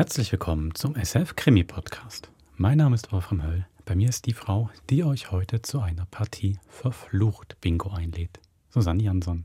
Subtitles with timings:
[0.00, 2.30] Herzlich willkommen zum SF Krimi Podcast.
[2.56, 3.66] Mein Name ist Wolfram Höll.
[3.84, 8.40] Bei mir ist die Frau, die euch heute zu einer Partie Verflucht Bingo einlädt.
[8.70, 9.44] Susanne Jansson.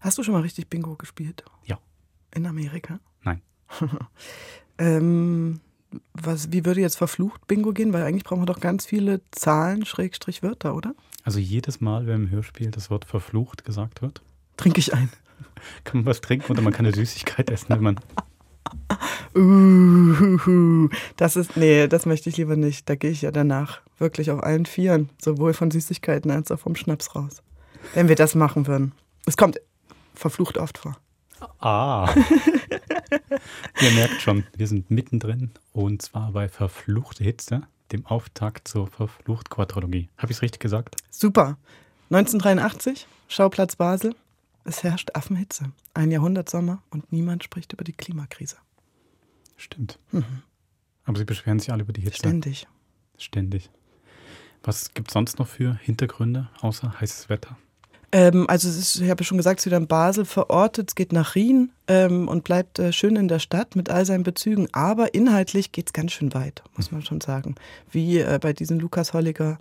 [0.00, 1.44] Hast du schon mal richtig Bingo gespielt?
[1.64, 1.78] Ja.
[2.34, 3.00] In Amerika?
[3.22, 3.40] Nein.
[4.78, 5.60] ähm,
[6.12, 7.94] was, wie würde jetzt verflucht Bingo gehen?
[7.94, 10.94] Weil eigentlich brauchen wir doch ganz viele Zahlen, Schrägstrich Wörter, oder?
[11.22, 14.20] Also jedes Mal, wenn im Hörspiel das Wort verflucht gesagt wird,
[14.58, 15.08] trinke ich ein.
[15.84, 18.00] Kann man was trinken oder man kann eine Süßigkeit essen, wenn man.
[19.34, 22.88] Uh, das ist, nee, das möchte ich lieber nicht.
[22.88, 26.76] Da gehe ich ja danach wirklich auf allen Vieren, sowohl von Süßigkeiten als auch vom
[26.76, 27.42] Schnaps raus.
[27.94, 28.92] Wenn wir das machen würden.
[29.26, 29.60] Es kommt
[30.14, 30.96] verflucht oft vor.
[31.60, 32.12] Ah.
[33.80, 40.08] Ihr merkt schon, wir sind mittendrin und zwar bei Verfluchte Hitze, dem Auftakt zur Verflucht-Quadrologie.
[40.16, 40.96] Habe ich es richtig gesagt?
[41.10, 41.56] Super.
[42.10, 44.14] 1983, Schauplatz Basel.
[44.64, 45.72] Es herrscht Affenhitze.
[45.94, 48.56] Ein Jahrhundertsommer und niemand spricht über die Klimakrise.
[49.58, 49.98] Stimmt.
[50.12, 50.24] Mhm.
[51.04, 52.16] Aber sie beschweren sich alle über die Hitze.
[52.16, 52.66] Ständig.
[53.18, 53.70] Ständig.
[54.62, 57.58] Was gibt es sonst noch für Hintergründe außer heißes Wetter?
[58.10, 61.12] Ähm, also ist, ich habe schon gesagt, es ist wieder in Basel verortet, es geht
[61.12, 65.12] nach Rien ähm, und bleibt äh, schön in der Stadt mit all seinen Bezügen, aber
[65.12, 67.56] inhaltlich geht es ganz schön weit, muss man schon sagen.
[67.90, 69.58] Wie äh, bei diesen Lukas Holliger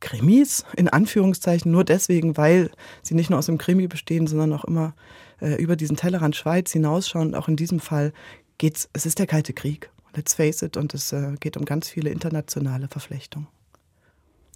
[0.00, 2.70] Krimis, in Anführungszeichen, nur deswegen, weil
[3.02, 4.94] sie nicht nur aus dem Krimi bestehen, sondern auch immer
[5.40, 7.28] äh, über diesen Tellerrand Schweiz hinausschauen.
[7.28, 8.12] Und auch in diesem Fall
[8.58, 11.88] geht's, es ist der Kalte Krieg, let's face it, und es äh, geht um ganz
[11.88, 13.48] viele internationale Verflechtungen.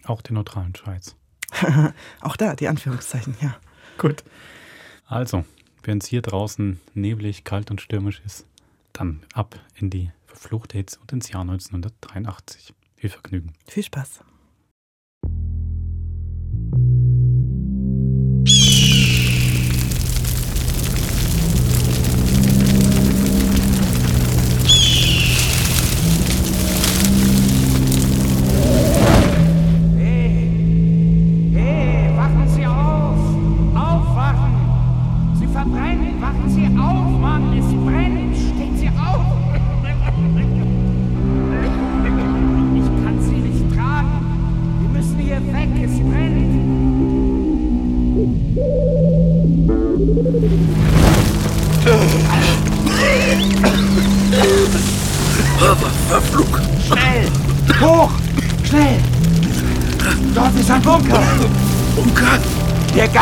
[0.05, 1.17] Auch der neutralen Schweiz.
[2.21, 3.57] Auch da, die Anführungszeichen, ja.
[3.99, 4.25] Gut.
[5.07, 5.45] Also,
[5.83, 8.47] wenn es hier draußen neblig, kalt und stürmisch ist,
[8.93, 12.75] dann ab in die verfluchte Hitze und ins Jahr 1983.
[12.97, 13.53] Viel Vergnügen.
[13.69, 14.21] Viel Spaß.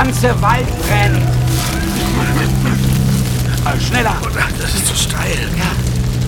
[0.05, 1.23] Ganze Wald brennt!
[3.81, 4.17] Schneller!
[4.61, 5.49] Das ist zu steil.
[5.57, 5.73] Ja,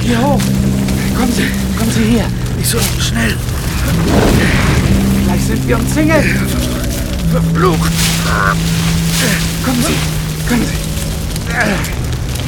[0.00, 0.40] hier hoch!
[1.16, 2.26] Kommen Sie, kommen Sie hier!
[2.56, 3.36] Nicht so schnell!
[5.24, 6.24] Gleich sind wir umzingelt!
[7.30, 7.92] Verflucht!
[9.64, 10.76] Kommen Sie, kommen Sie!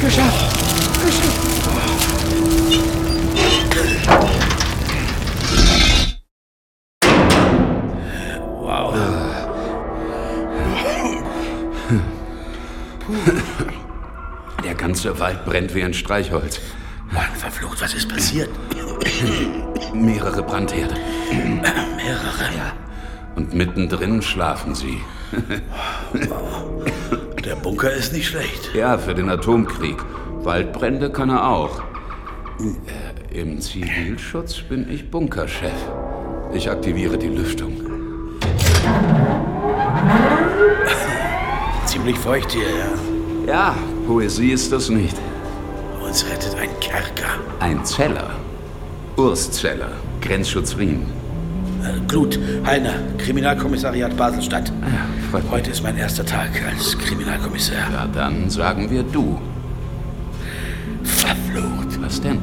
[0.01, 0.55] Geschafft!
[1.05, 1.39] Geschafft!
[15.19, 16.61] Der Wald brennt wie ein Streichholz.
[17.11, 18.49] Mann, verflucht, was ist passiert?
[19.93, 20.93] Mehrere Brandherde.
[21.29, 22.55] Mehrere?
[22.55, 22.71] Ja.
[23.35, 25.01] Und mittendrin schlafen sie.
[27.43, 28.73] Der Bunker ist nicht schlecht.
[28.73, 29.97] Ja, für den Atomkrieg.
[30.41, 31.81] Waldbrände kann er auch.
[33.33, 35.73] Äh, Im Zivilschutz bin ich Bunkerchef.
[36.53, 37.73] Ich aktiviere die Lüftung.
[41.85, 43.09] Ziemlich feucht hier, ja.
[43.45, 43.75] Ja,
[44.09, 45.15] Poesie ist das nicht.
[46.03, 47.29] Uns rettet ein Kerker.
[47.59, 48.31] Ein Zeller.
[49.17, 49.91] Urs Zeller.
[50.19, 51.05] Grenzschutz Rien.
[51.83, 54.69] Äh, Glut, Heiner, Kriminalkommissariat Baselstadt.
[54.69, 55.51] Ja, freut mich.
[55.51, 57.75] Heute ist mein erster Tag als Kriminalkommissar.
[57.93, 59.39] Ja, dann sagen wir du.
[61.03, 62.01] Verflucht.
[62.01, 62.39] Was denn?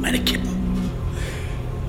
[0.00, 0.48] Meine Kippen.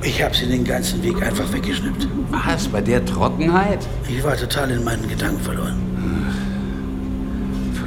[0.02, 2.10] Ich habe sie den ganzen Weg einfach weggeschnippt.
[2.30, 3.88] Was, bei der Trockenheit?
[4.10, 5.91] Ich war total in meinen Gedanken verloren.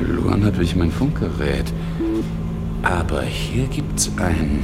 [0.05, 1.73] Verloren habe ich mein Funkgerät.
[2.83, 4.63] Aber hier gibt's ein.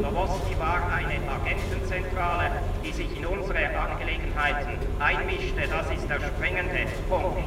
[0.00, 2.50] Nowosti war eine Agentenzentrale,
[2.82, 5.60] die sich in unsere Angelegenheiten einmischte.
[5.68, 7.44] Das ist der springende Punkt.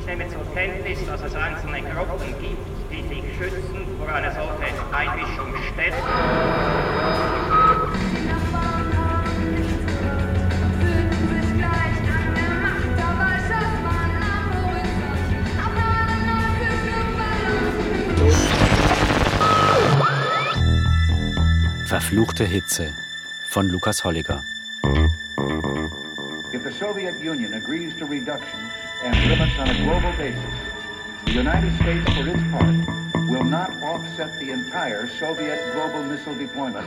[0.00, 4.94] Ich nehme zur Kenntnis, dass es einzelne Gruppen gibt, die sich schützen vor einer solchen
[4.94, 7.57] Einmischung stellen.
[21.88, 22.92] Verfluchte Hitze
[23.48, 24.44] von Lukas Holliger.
[26.52, 28.70] If the Soviet Union agrees to reductions
[29.02, 30.52] and limits on a global basis,
[31.24, 32.76] the United States, for its part,
[33.30, 36.84] will not offset the entire Soviet global missile deployment.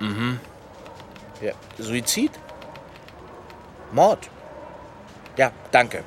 [0.00, 0.38] Mhm.
[1.40, 2.32] Ja, Suizid?
[3.92, 4.28] Mord?
[5.38, 6.04] Ja, danke.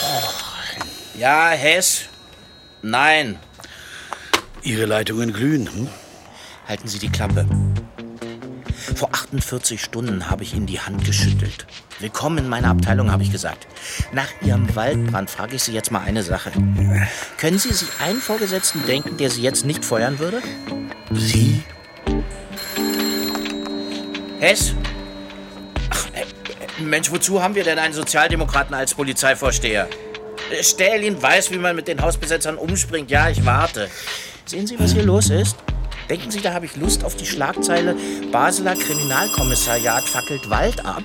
[0.00, 0.32] Oh.
[1.18, 2.08] Ja, Hess?
[2.80, 3.38] Nein.
[4.64, 5.66] Ihre Leitungen glühen.
[5.70, 5.88] Hm?
[6.66, 7.46] Halten Sie die Klappe.
[8.96, 11.66] Vor 48 Stunden habe ich Ihnen die Hand geschüttelt.
[12.00, 13.66] Willkommen in meiner Abteilung, habe ich gesagt.
[14.12, 16.50] Nach Ihrem Waldbrand frage ich Sie jetzt mal eine Sache.
[17.36, 20.40] Können Sie sich einen Vorgesetzten denken, der Sie jetzt nicht feuern würde?
[21.12, 21.62] Sie?
[24.40, 24.74] Hess?
[25.90, 29.88] Ach, äh, Mensch, wozu haben wir denn einen Sozialdemokraten als Polizeivorsteher?
[30.62, 33.10] Stählin weiß, wie man mit den Hausbesetzern umspringt.
[33.10, 33.90] Ja, ich warte.
[34.46, 35.56] Sehen Sie, was hier los ist?
[36.08, 37.96] Denken Sie, da habe ich Lust auf die Schlagzeile
[38.30, 41.02] Basler Kriminalkommissariat fackelt Wald ab?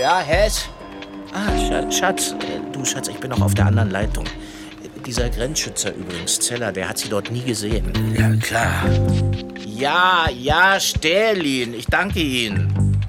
[0.00, 0.68] Ja, Hess?
[1.32, 2.34] Ah, Schatz, Schatz.
[2.40, 4.26] Äh, Du, Schatz, ich bin noch auf der anderen Leitung.
[4.26, 7.92] Äh, Dieser Grenzschützer übrigens, Zeller, der hat Sie dort nie gesehen.
[8.18, 8.84] Ja, klar.
[9.64, 11.74] Ja, ja, Stählin.
[11.74, 13.00] Ich danke Ihnen.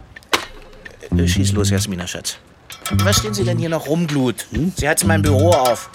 [1.17, 2.37] Äh, Schieß los, Jasmina, Schatz.
[2.91, 4.45] Was stehen Sie denn hier noch rum, Glut?
[4.51, 4.71] Hm?
[4.75, 5.89] Sie heizen mein Büro auf.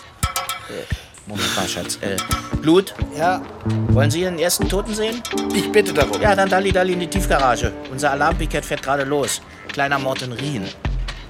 [1.27, 1.99] Moment mal, Schatz.
[2.03, 2.17] Äh,
[2.63, 2.95] Glut?
[3.17, 3.43] Ja?
[3.89, 5.23] Wollen Sie Ihren ersten Toten sehen?
[5.55, 6.21] Ich bitte darum.
[6.21, 7.73] Ja, dann Dalli Dalli in die Tiefgarage.
[7.91, 9.43] Unser Alarmpikett fährt gerade los.
[9.69, 10.69] Kleiner Mord in Rien.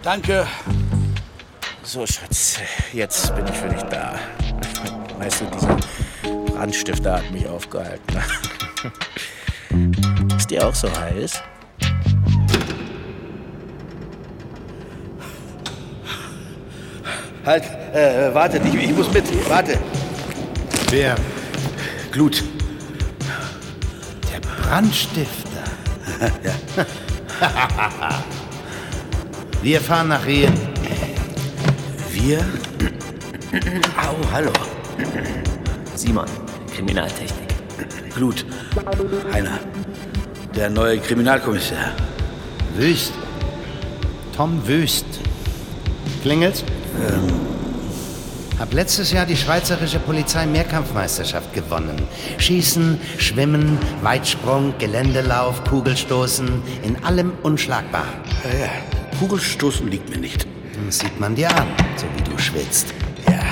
[0.02, 0.46] Danke.
[1.82, 2.58] So, Schatz,
[2.92, 4.18] jetzt bin ich für dich da.
[5.18, 5.76] Weißt du, dieser
[6.46, 8.16] Brandstifter hat mich aufgehalten.
[10.36, 11.42] Ist dir auch so heiß?
[17.46, 17.62] Halt,
[17.94, 19.24] äh, wartet, ich, ich muss mit.
[19.48, 19.78] Warte.
[20.90, 21.14] Wer?
[22.10, 22.42] Glut.
[24.32, 25.62] Der Brandstifter.
[29.62, 30.52] Wir fahren nach Rien.
[32.10, 32.38] Wir?
[33.96, 34.52] Au, hallo.
[35.94, 36.26] Simon,
[36.74, 37.48] Kriminaltechnik.
[38.14, 38.46] Glut.
[39.32, 39.58] Heiner.
[40.54, 41.92] Der neue Kriminalkommissar.
[42.76, 43.12] Wüst.
[44.36, 45.06] Tom Wüst.
[46.22, 46.64] Klingelt's?
[48.58, 52.02] Hab letztes Jahr die schweizerische Polizei Mehrkampfmeisterschaft gewonnen.
[52.38, 56.48] Schießen, Schwimmen, Weitsprung, Geländelauf, Kugelstoßen,
[56.82, 58.06] in allem unschlagbar.
[58.44, 58.70] Ja, ja.
[59.18, 60.46] Kugelstoßen liegt mir nicht.
[60.86, 61.66] Das sieht man dir an,
[61.96, 62.94] so wie du schwitzt.
[63.28, 63.42] Ja.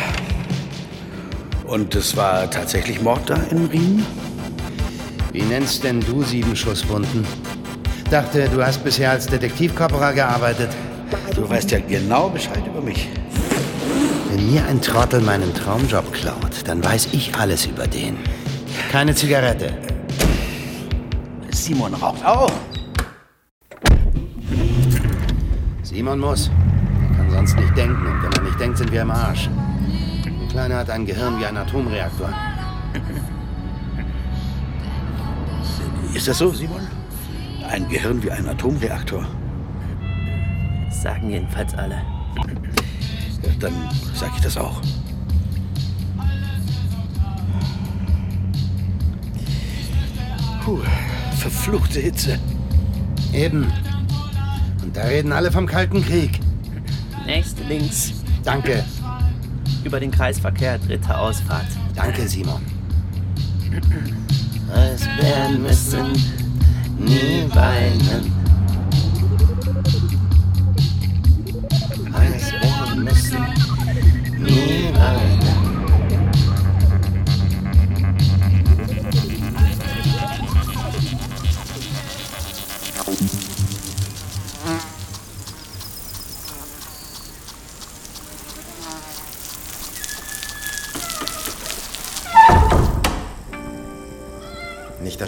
[1.67, 4.07] Und es war tatsächlich Mord da in Rien?
[5.33, 7.27] Wie nennst denn du sieben Schusswunden?
[8.11, 10.71] Dachte, du hast bisher als Detektivkorporal gearbeitet.
[11.35, 13.09] Du weißt ja genau Bescheid über mich.
[14.35, 18.17] Wenn mir ein Trottel meinen Traumjob klaut, dann weiß ich alles über den.
[18.91, 19.73] Keine Zigarette.
[21.53, 22.51] Simon raucht auch.
[25.85, 26.51] Simon muss.
[27.11, 28.05] Er kann sonst nicht denken.
[28.05, 29.49] Und wenn er nicht denkt, sind wir im Arsch.
[30.25, 32.31] Der Kleine hat ein Gehirn wie ein Atomreaktor.
[36.13, 36.89] Ist das so, Simon?
[37.71, 39.25] Ein Gehirn wie ein Atomreaktor.
[40.91, 42.03] Sagen jedenfalls alle.
[43.65, 44.79] Dann sag ich das auch.
[50.63, 50.81] Puh,
[51.39, 52.39] verfluchte Hitze.
[53.33, 53.73] Eben.
[54.83, 56.41] Und da reden alle vom Kalten Krieg.
[57.25, 58.13] Nächste links.
[58.45, 58.85] Danke.
[59.83, 61.69] Über den Kreisverkehr, dritte Ausfahrt.
[61.95, 62.61] Danke, Simon.
[64.75, 66.13] Eisbären müssen
[66.99, 68.34] nie weinen.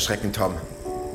[0.08, 0.52] Erschrecken, Tom.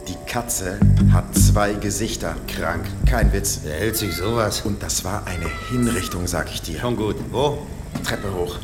[0.09, 0.77] Die Katze
[1.13, 2.35] hat zwei Gesichter.
[2.45, 2.83] Krank.
[3.05, 3.61] Kein Witz.
[3.63, 4.63] Wer hält sich sowas?
[4.65, 6.77] Und das war eine Hinrichtung, sag ich dir.
[6.77, 7.15] Schon gut.
[7.31, 7.65] Wo?
[8.03, 8.59] Treppe hoch.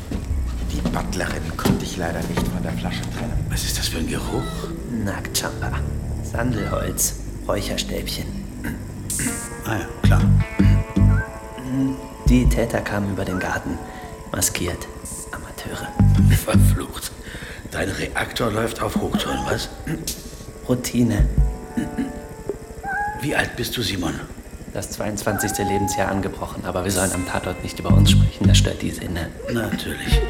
[0.70, 3.46] Die Butlerin konnte ich leider nicht von der Flasche trennen.
[3.48, 4.42] Was ist das für ein Geruch?
[5.02, 5.72] Nacktjumper.
[6.30, 7.14] Sandelholz.
[7.48, 8.26] Räucherstäbchen.
[9.64, 10.20] Ah ja, klar.
[12.28, 13.78] Die Täter kamen über den Garten.
[14.30, 14.86] Maskiert.
[15.32, 15.88] Amateure.
[16.44, 17.12] Verflucht.
[17.70, 19.68] Dein Reaktor läuft auf Hochtouren, was?
[20.68, 21.24] Routine.
[23.22, 24.14] Wie alt bist du, Simon?
[24.74, 25.58] Das 22.
[25.66, 28.46] Lebensjahr angebrochen, aber wir sollen am Tatort nicht über uns sprechen.
[28.46, 29.28] Das stört die Sinne.
[29.52, 30.20] Natürlich.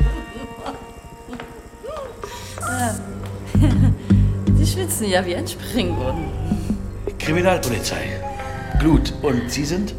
[4.58, 6.26] Die schwitzen ja wie ein Springbrunnen.
[7.18, 8.20] Kriminalpolizei.
[8.78, 9.12] Glut.
[9.22, 9.94] Und Sie sind?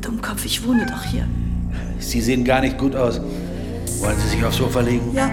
[0.00, 1.26] Dummkopf, ich wohne doch hier.
[1.98, 3.20] Sie sehen gar nicht gut aus.
[4.00, 5.12] Wollen Sie sich aufs Sofa legen?
[5.14, 5.30] Ja.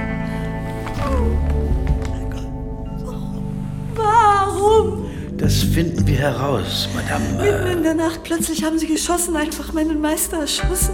[6.12, 10.42] Wir heraus, Madame Mitten äh, in der Nacht plötzlich haben sie geschossen, einfach meinen Meister
[10.42, 10.94] erschossen.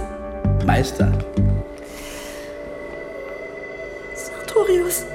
[0.65, 1.11] Meister.
[4.13, 5.05] Sartorius.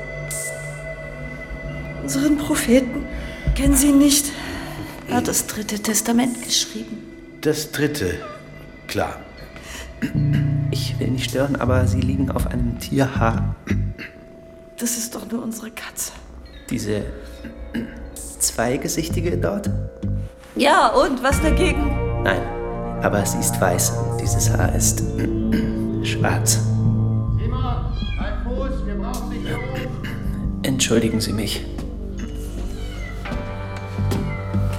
[2.02, 3.06] Unseren Propheten.
[3.54, 4.32] Kennen Sie ihn nicht?
[5.08, 6.98] Er hat das dritte Testament geschrieben.
[7.40, 8.18] Das dritte.
[8.88, 9.20] Klar.
[10.72, 13.54] Ich will nicht stören, aber Sie liegen auf einem Tierhaar.
[14.78, 16.12] Das ist doch nur unsere Katze.
[16.70, 17.04] Diese
[18.42, 19.70] zweigesichtige dort?
[20.56, 22.22] Ja, und was dagegen?
[22.24, 22.42] Nein,
[23.02, 25.00] aber sie ist weiß und dieses Haar ist
[26.02, 26.58] schwarz.
[27.38, 27.86] Simon,
[28.18, 30.62] bleib Fuß, wir brauchen dich hier oben.
[30.64, 31.64] Entschuldigen Sie mich.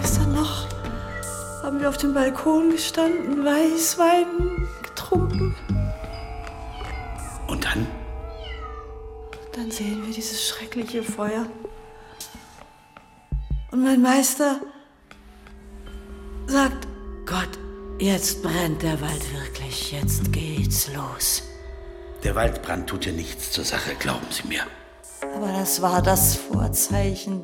[0.01, 0.67] Gestern noch
[1.63, 4.25] haben wir auf dem Balkon gestanden, Weißwein
[4.83, 5.55] getrunken.
[7.47, 7.87] Und dann?
[9.55, 11.45] Dann sehen wir dieses schreckliche Feuer.
[13.73, 14.61] Und mein Meister
[16.45, 16.87] sagt,
[17.25, 17.57] Gott,
[17.97, 21.41] jetzt brennt der Wald wirklich, jetzt geht's los.
[22.23, 24.61] Der Waldbrand tut dir nichts zur Sache, glauben Sie mir.
[25.35, 27.41] Aber das war das Vorzeichen.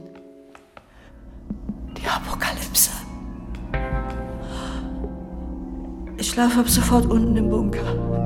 [1.97, 2.91] Die Apokalypse.
[6.17, 8.18] Ich schlafe ab sofort unten im Bunker.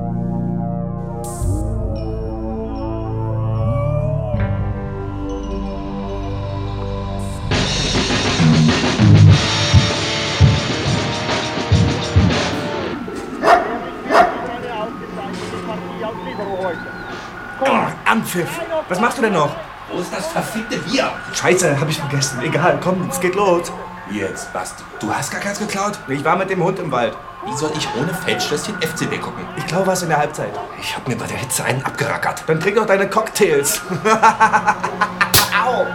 [18.34, 18.60] Oh, Anpfiff.
[18.90, 19.56] Was machst du denn noch?
[19.92, 21.12] Wo ist das verfickte Bier?
[21.34, 22.42] Scheiße, hab ich vergessen.
[22.42, 23.72] Egal, komm, es geht los.
[24.10, 24.84] Jetzt, Basti.
[25.00, 25.98] Du hast gar keins geklaut?
[26.08, 27.16] Ich war mit dem Hund im Wald.
[27.46, 29.46] Wie soll ich ohne Feldschlösschen FCB gucken?
[29.58, 30.52] Ich glaube was in der Halbzeit.
[30.80, 32.44] Ich hab mir bei der Hitze einen abgerackert.
[32.48, 33.82] Dann trink doch deine Cocktails.
[35.66, 35.86] Au!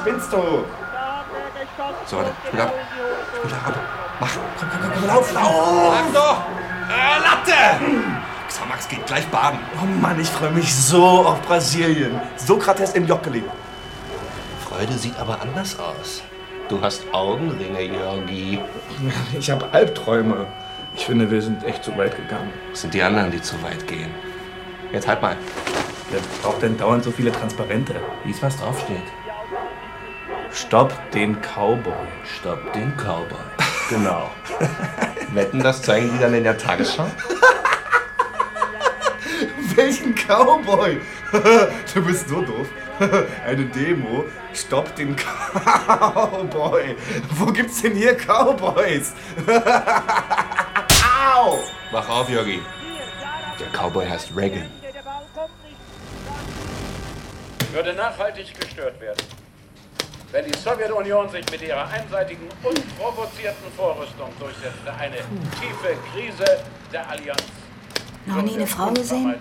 [0.00, 0.64] Spinnst du?
[2.06, 2.30] So, warte.
[2.46, 2.72] Spiel ab.
[3.38, 3.74] Spiel ab.
[4.20, 4.30] Mach.
[4.58, 5.94] Komm, komm, komm, lauf, lauf.
[5.94, 6.42] Mach doch!
[6.88, 8.13] Äh, Latte!
[8.74, 9.58] Xamax geht gleich baden.
[9.80, 12.20] Oh Mann, ich freue mich so auf Brasilien.
[12.36, 13.44] Sokrates im Jockeli.
[14.68, 16.22] Freude sieht aber anders aus.
[16.68, 18.58] Du hast Augenringe, Jörgi.
[19.38, 20.46] Ich habe Albträume.
[20.96, 22.52] Ich finde, wir sind echt zu weit gegangen.
[22.70, 24.10] Das sind die anderen, die zu weit gehen.
[24.92, 25.36] Jetzt halt mal.
[26.10, 27.94] Wer braucht denn dauernd so viele Transparente?
[28.24, 29.02] Lies, was draufsteht.
[30.52, 31.92] Stopp den Cowboy.
[32.24, 33.38] Stopp den Cowboy.
[33.88, 34.30] Genau.
[35.34, 37.06] Wetten, das zeigen die dann in der Tagesschau?
[39.74, 41.00] Welchen Cowboy?
[41.94, 42.68] du bist so doof.
[43.46, 44.24] Eine Demo.
[44.52, 46.96] Stopp den Cowboy.
[47.30, 49.14] Wo gibt's denn hier Cowboys?
[51.34, 51.58] Au!
[51.90, 52.60] Wach auf, Jörgi.
[53.58, 54.70] Der Cowboy heißt Reagan.
[57.74, 59.26] würde nachhaltig gestört werden.
[60.30, 65.16] Wenn die Sowjetunion sich mit ihrer einseitigen, unprovozierten Vorrüstung durchsetzte, eine
[65.60, 66.60] tiefe Krise
[66.92, 67.42] der Allianz.
[68.26, 69.34] Noch nie eine Frau gesehen?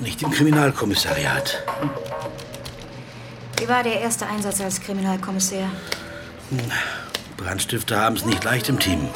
[0.00, 1.62] Nicht im Kriminalkommissariat.
[3.58, 5.68] Wie war der erste Einsatz als Kriminalkommissär?
[7.36, 9.08] Brandstifter haben es nicht leicht im Team.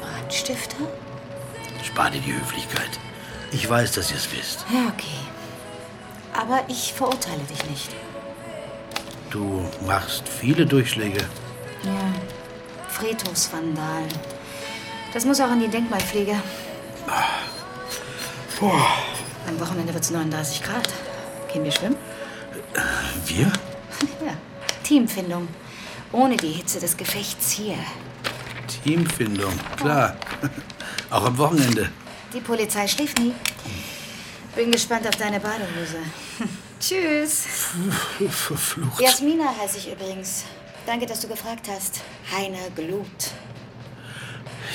[0.00, 0.76] Brandstifter?
[1.82, 2.90] Spar dir die Höflichkeit.
[3.50, 4.64] Ich weiß, dass ihr es wisst.
[4.72, 5.06] Ja, okay.
[6.34, 7.90] Aber ich verurteile dich nicht.
[9.30, 11.20] Du machst viele Durchschläge.
[11.82, 12.12] Ja.
[12.88, 14.08] Friedhofsvandalen.
[15.12, 16.36] Das muss auch in die Denkmalpflege.
[18.60, 18.88] Boah.
[19.46, 20.88] Am Wochenende wird es 39 Grad.
[21.52, 21.96] Gehen wir schwimmen?
[23.26, 23.52] Wir?
[24.24, 24.32] Ja.
[24.84, 25.48] Teamfindung.
[26.12, 27.76] Ohne die Hitze des Gefechts hier.
[28.84, 30.16] Teamfindung, klar.
[31.10, 31.88] Auch am Wochenende.
[32.32, 33.32] Die Polizei schläft nie.
[34.54, 35.98] Bin gespannt auf deine Badehose.
[36.80, 37.46] Tschüss.
[38.28, 39.00] Verflucht.
[39.00, 40.44] Jasmina heiße ich übrigens.
[40.86, 42.00] Danke, dass du gefragt hast.
[42.32, 43.32] Heine Glut.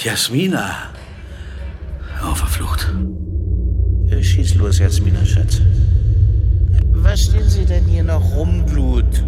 [0.03, 0.93] Jasmina.
[2.25, 2.87] Oh, verflucht.
[4.21, 5.61] Schieß los, Jasmina, Schatz.
[6.93, 9.23] Was stehen Sie denn hier noch rum, Glut?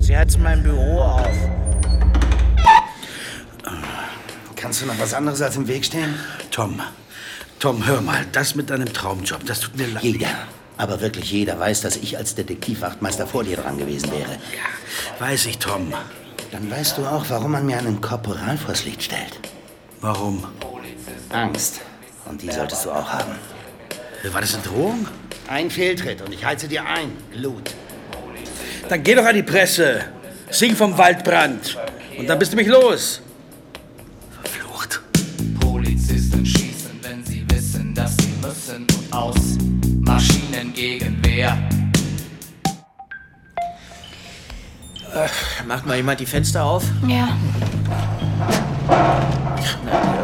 [0.00, 1.36] Sie heizen mein Büro auf.
[4.56, 6.14] Kannst du noch was anderes als im Weg stehen?
[6.50, 6.80] Tom,
[7.58, 10.02] Tom, hör mal, das mit deinem Traumjob, das tut mir leid.
[10.02, 10.28] Jeder,
[10.76, 14.32] aber wirklich jeder weiß, dass ich als Detektivwachtmeister vor dir dran gewesen wäre.
[14.32, 15.92] Ja, weiß ich, Tom.
[16.50, 19.38] Dann weißt du auch, warum man mir einen Korporal vors Licht stellt.
[20.00, 20.44] Warum?
[21.30, 21.80] Angst.
[22.24, 23.32] Und die solltest du auch haben.
[24.24, 25.06] Äh, war das eine Drohung?
[25.48, 27.74] Ein Fehltritt und ich heize dir ein, Glut.
[28.88, 30.04] Dann geh doch an die Presse.
[30.50, 31.76] Sing vom Waldbrand.
[32.18, 33.20] Und dann bist du mich los.
[34.42, 35.00] Verflucht.
[35.60, 39.58] Polizisten schießen, wenn sie wissen, dass sie müssen und aus.
[40.00, 41.56] Maschinengegenwehr.
[45.14, 46.84] Äh, macht mal jemand die Fenster auf?
[47.06, 47.36] Ja.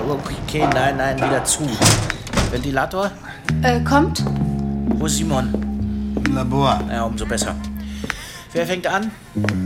[0.08, 1.68] Okay, nein, nein, wieder zu.
[2.50, 3.10] Ventilator?
[3.62, 4.24] Äh, kommt?
[4.98, 5.52] Wo ist Simon?
[6.26, 6.80] Im Labor.
[6.90, 7.54] Ja, umso besser.
[8.52, 9.10] Wer fängt an?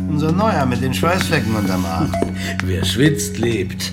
[0.08, 2.12] Unser Neuer mit den Schweißflecken unterm Arm.
[2.64, 3.92] Wer schwitzt, lebt.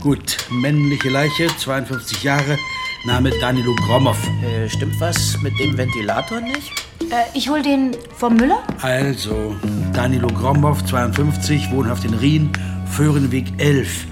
[0.00, 2.56] Gut, männliche Leiche, 52 Jahre,
[3.04, 4.16] Name Danilo Gromov.
[4.44, 6.70] Äh, stimmt was mit dem Ventilator nicht?
[7.10, 8.62] Äh, ich hol den vom Müller?
[8.82, 9.56] Also,
[9.92, 12.50] Danilo Gromov, 52, wohnhaft in Rien,
[12.86, 14.06] Föhrenweg 11.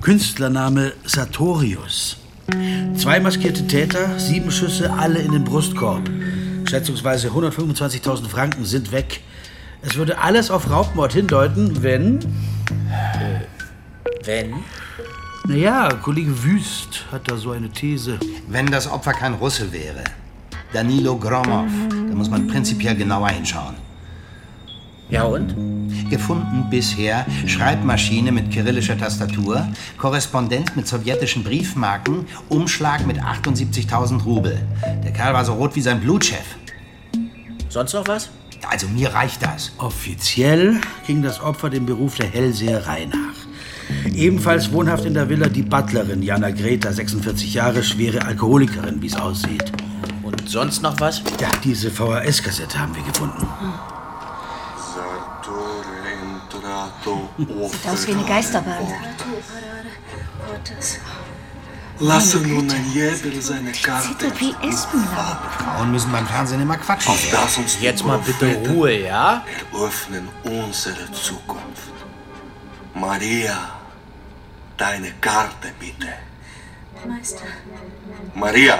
[0.00, 2.21] Künstlername Sartorius.
[2.96, 6.08] Zwei maskierte Täter, sieben Schüsse, alle in den Brustkorb.
[6.68, 9.20] Schätzungsweise 125.000 Franken sind weg.
[9.82, 12.20] Es würde alles auf Raubmord hindeuten, wenn.
[14.24, 14.54] wenn?
[15.48, 18.18] Naja, Kollege Wüst hat da so eine These.
[18.48, 20.04] Wenn das Opfer kein Russe wäre,
[20.72, 23.74] Danilo Gromov, da muss man prinzipiell genauer hinschauen.
[25.10, 25.81] Ja und?
[26.12, 29.66] Gefunden bisher Schreibmaschine mit kyrillischer Tastatur,
[29.96, 34.60] Korrespondenz mit sowjetischen Briefmarken, Umschlag mit 78.000 Rubel.
[35.02, 36.44] Der Kerl war so rot wie sein Blutchef.
[37.70, 38.28] Sonst noch was?
[38.68, 39.72] Also mir reicht das.
[39.78, 44.12] Offiziell ging das Opfer dem Beruf der Hellseherei nach.
[44.14, 49.16] Ebenfalls wohnhaft in der Villa die Butlerin Jana Greta, 46 Jahre, schwere Alkoholikerin, wie es
[49.16, 49.72] aussieht.
[50.22, 51.22] Und sonst noch was?
[51.40, 53.46] Ja, diese VHS-Kassette haben wir gefunden.
[57.38, 58.86] Sieht aus wie eine Geisterbahn.
[61.98, 64.08] Lasse nun ein jeder seine Karte.
[64.08, 65.38] Zittert wie Espenlaub.
[65.58, 67.12] Frauen müssen beim Fernsehen immer quatschen.
[67.12, 69.44] Auf das uns die Jetzt mal bitte Ruhe, ja?
[69.72, 71.92] Eröffnen unsere Zukunft.
[72.94, 73.56] Maria,
[74.76, 76.08] deine Karte bitte.
[77.06, 77.44] Meister.
[78.34, 78.78] Maria,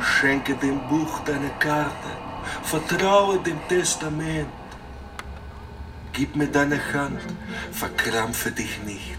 [0.00, 2.10] schenke dem Buch deine Karte.
[2.62, 4.48] Vertraue dem Testament.
[6.18, 7.20] Gib mir deine Hand,
[7.70, 9.18] verkrampfe dich nicht.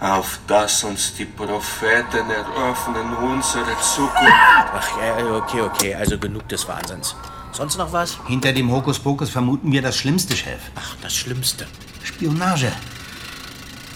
[0.00, 4.12] Auf das uns die Propheten eröffnen unsere Zukunft.
[4.20, 7.16] Ach ja, okay, okay, also genug des Wahnsinns.
[7.52, 8.18] Sonst noch was?
[8.26, 10.60] Hinter dem Hokuspokus vermuten wir das Schlimmste, Chef.
[10.74, 11.66] Ach, das Schlimmste.
[12.02, 12.70] Spionage.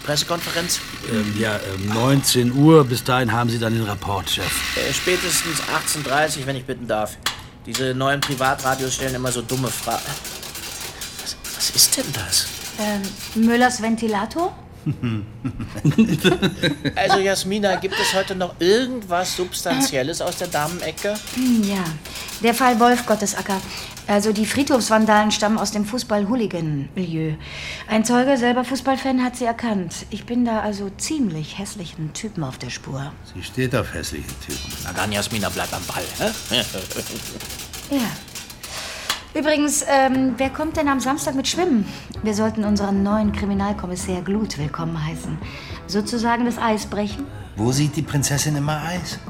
[0.05, 0.81] Pressekonferenz?
[1.13, 2.85] Ähm, ja, ähm, 19 Uhr.
[2.85, 4.79] Bis dahin haben Sie dann den Rapport, Chef.
[4.79, 7.19] Äh, spätestens 18.30 Uhr, wenn ich bitten darf.
[7.67, 10.38] Diese neuen Privatradios stellen immer so dumme Fragen.
[11.59, 12.47] Was, ist denn das?
[12.79, 13.03] Ähm,
[13.45, 14.57] Müllers Ventilator?
[16.95, 21.15] Also Jasmina, gibt es heute noch irgendwas Substanzielles aus der Damenecke?
[21.35, 21.85] Hm, Ja,
[22.43, 23.61] der Fall Wolf Gottesacker.
[24.07, 27.35] Also die Friedhofsvandalen stammen aus dem Fußball-Hooligan-Milieu.
[27.89, 30.07] Ein Zeuge, selber Fußballfan, hat sie erkannt.
[30.11, 33.13] Ich bin da also ziemlich hässlichen Typen auf der Spur.
[33.35, 34.73] Sie steht auf hässliche Typen.
[34.85, 36.05] Na dann, Jasmina, bleib am Ball.
[36.19, 36.65] Hä?
[37.91, 38.01] Ja.
[39.39, 41.87] Übrigens, ähm, wer kommt denn am Samstag mit Schwimmen?
[42.25, 45.39] Wir sollten unseren neuen Kriminalkommissär Glut willkommen heißen.
[45.87, 47.25] Sozusagen das Eis brechen.
[47.55, 49.21] Wo sieht die Prinzessin immer Eis?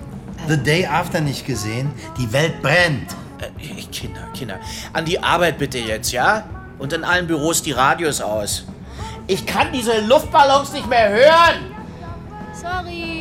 [0.49, 1.91] The Day After nicht gesehen?
[2.17, 3.15] Die Welt brennt.
[3.39, 4.59] Äh, Kinder, Kinder.
[4.95, 6.45] An die Arbeit bitte jetzt, ja?
[6.79, 8.65] Und in allen Büros die Radios aus.
[9.27, 11.77] Ich kann diese Luftballons nicht mehr hören!
[12.55, 13.18] Sorry.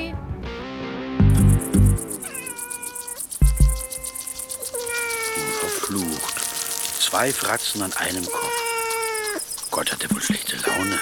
[7.10, 8.52] Zwei Fratzen an einem Kopf.
[9.72, 11.00] Gott hat er wohl schlechte Laune.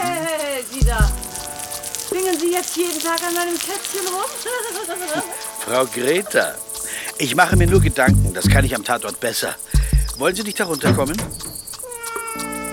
[0.00, 1.08] Hey, Sie da.
[2.06, 5.22] Springen Sie jetzt jeden Tag an meinem Kätzchen rum?
[5.64, 6.56] Frau Greta,
[7.18, 8.34] ich mache mir nur Gedanken.
[8.34, 9.54] Das kann ich am Tatort besser.
[10.18, 11.16] Wollen Sie nicht herunterkommen?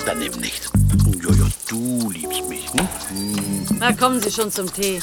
[0.07, 0.67] Dann eben nicht.
[1.21, 2.65] Jojo, du liebst mich.
[2.73, 3.67] Hm?
[3.77, 4.99] Na, kommen Sie schon zum Tee.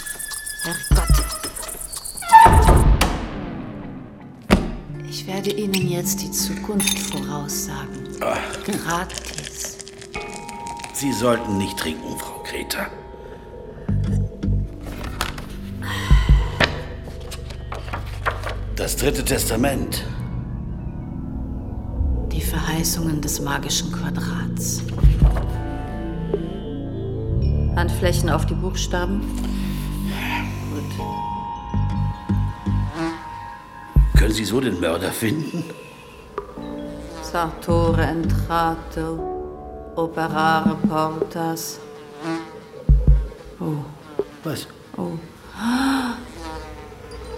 [5.20, 8.06] Ich werde Ihnen jetzt die Zukunft voraussagen.
[8.20, 9.78] Ach, Gratis.
[10.92, 12.86] Sie sollten nicht trinken, Frau Greta.
[18.76, 20.06] Das dritte Testament.
[22.30, 24.84] Die Verheißungen des magischen Quadrats.
[27.74, 29.22] Handflächen auf die Buchstaben.
[34.18, 35.62] Können Sie so den Mörder finden?
[37.22, 41.78] Sartore entrato, operare portas.
[43.60, 43.84] Oh.
[44.42, 44.66] Was?
[44.96, 45.12] Oh.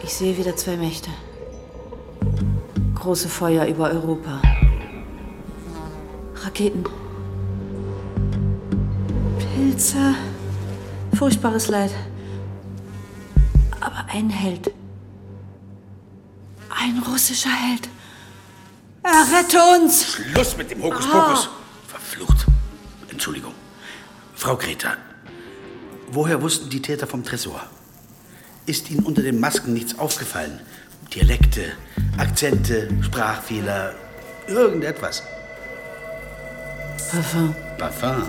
[0.03, 1.11] Ich sehe wieder zwei Mächte.
[2.95, 4.40] Große Feuer über Europa.
[6.37, 6.85] Raketen.
[9.38, 10.14] Pilze.
[11.14, 11.93] Furchtbares Leid.
[13.81, 14.80] Aber ein Held.
[16.71, 17.89] Ein russischer Held.
[19.03, 20.15] Er rette uns!
[20.15, 21.49] Schluss mit dem Hokuspokus.
[21.89, 22.47] Verflucht.
[23.11, 23.55] Entschuldigung.
[24.35, 24.97] Frau Greta,
[26.13, 27.63] woher wussten die Täter vom Tresor?
[28.67, 30.61] Ist Ihnen unter den Masken nichts aufgefallen?
[31.15, 31.73] Dialekte,
[32.17, 33.95] Akzente, Sprachfehler,
[34.47, 35.23] irgendetwas?
[37.11, 37.55] Parfum.
[37.79, 38.23] Parfum.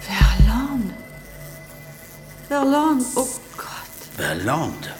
[0.00, 0.94] Verlande.
[2.48, 4.16] Verlande, oh Gott.
[4.16, 4.95] Verlande.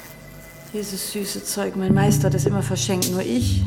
[0.76, 3.62] Dieses süße Zeug, mein Meister hat es immer verschenkt, nur ich.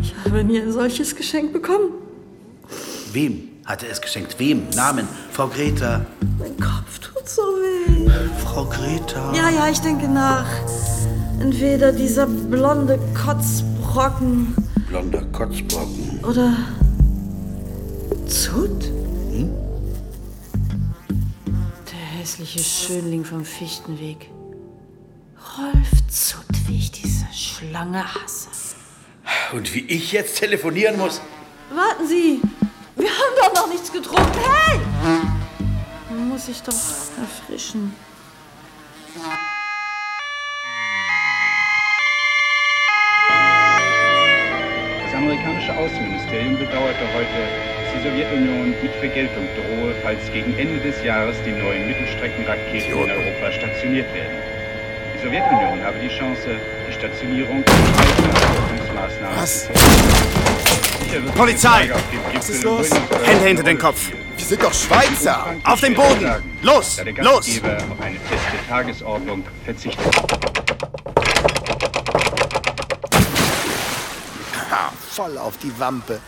[0.00, 1.94] Ich habe nie ein solches Geschenk bekommen.
[3.12, 4.38] Wem hat er es geschenkt?
[4.38, 4.68] Wem?
[4.76, 5.08] Namen?
[5.32, 6.06] Frau Greta.
[6.38, 8.08] Mein Kopf tut so weh.
[8.44, 9.34] Frau Greta.
[9.34, 10.46] Ja, ja, ich denke nach.
[11.40, 14.54] Entweder dieser blonde Kotzbrocken
[14.88, 16.20] Blonder Kotzbrocken.
[16.22, 16.56] oder
[18.28, 18.84] Zut.
[19.32, 19.50] Hm?
[21.90, 24.30] Der hässliche Schönling vom Fichtenweg.
[25.58, 25.88] Rolf
[26.70, 28.48] ich diese Schlange hasse.
[29.52, 31.20] Und wie ich jetzt telefonieren muss?
[31.70, 32.40] Warten Sie!
[32.96, 34.38] Wir haben doch noch nichts getrunken.
[34.38, 34.78] Hey!
[36.10, 37.92] Man muss sich doch erfrischen.
[45.04, 47.48] Das amerikanische Außenministerium bedauerte heute,
[47.82, 53.10] dass die Sowjetunion mit Vergeltung drohe, falls gegen Ende des Jahres die neuen Mittelstreckenraketen in
[53.10, 54.57] Europa stationiert werden.
[55.18, 57.64] Die Sowjetunion habe die Chance, die Stationierung
[58.94, 59.68] Maßnahmen Was?
[61.34, 61.90] Polizei!
[62.34, 62.90] Was ist los?
[63.24, 64.12] Hände hinter den Kopf.
[64.36, 65.56] Wir sind doch Schweizer.
[65.64, 66.30] Auf den Boden.
[66.62, 67.48] Los, los.
[67.48, 70.06] Auf eine feste Tagesordnung verzichtet.
[74.70, 76.20] Ha, voll auf die Wampe.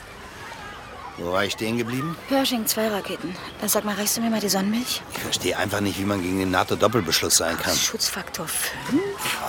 [1.19, 2.17] Wo war ich stehen geblieben?
[2.29, 3.37] Pershing, zwei Raketen.
[3.63, 5.03] Äh, Sag mal, reichst du mir mal die Sonnenmilch?
[5.13, 7.77] Ich verstehe einfach nicht, wie man gegen den NATO-Doppelbeschluss sein kann.
[7.77, 9.03] Schutzfaktor 5?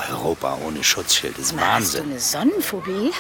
[0.10, 2.04] Europa ohne Schutzschild ist Hast du Wahnsinn.
[2.12, 3.12] eine Sonnenphobie?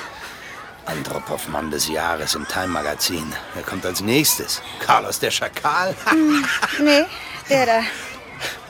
[0.85, 3.31] Andropov-Mann des Jahres im Time-Magazin.
[3.53, 4.61] Wer kommt als nächstes?
[4.79, 5.95] Carlos der Schakal?
[6.05, 6.45] Hm,
[6.79, 7.05] nee,
[7.49, 7.81] der da.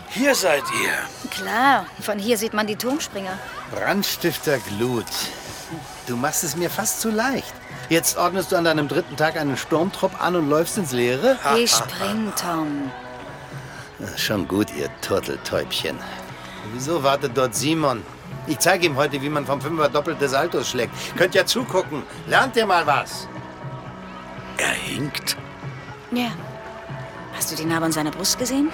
[0.10, 1.30] Hier seid ihr.
[1.32, 3.40] Klar, von hier sieht man die Turmspringer.
[3.74, 5.06] Brandstifter Glut.
[6.06, 7.54] Du machst es mir fast zu leicht.
[7.92, 11.38] Jetzt ordnest du an deinem dritten Tag einen Sturmtrupp an und läufst ins Leere?
[11.58, 12.90] Die springen, Tom.
[14.16, 16.00] Schon gut, ihr Turteltäubchen.
[16.72, 18.02] Wieso wartet dort Simon?
[18.48, 20.94] Ich zeige ihm heute, wie man vom Fünfer doppelte Saltos schlägt.
[21.18, 22.04] Könnt ja zugucken.
[22.28, 23.28] Lernt ihr mal was.
[24.56, 25.36] Er hinkt.
[26.12, 26.32] Ja.
[27.36, 28.72] Hast du die Narbe an seiner Brust gesehen?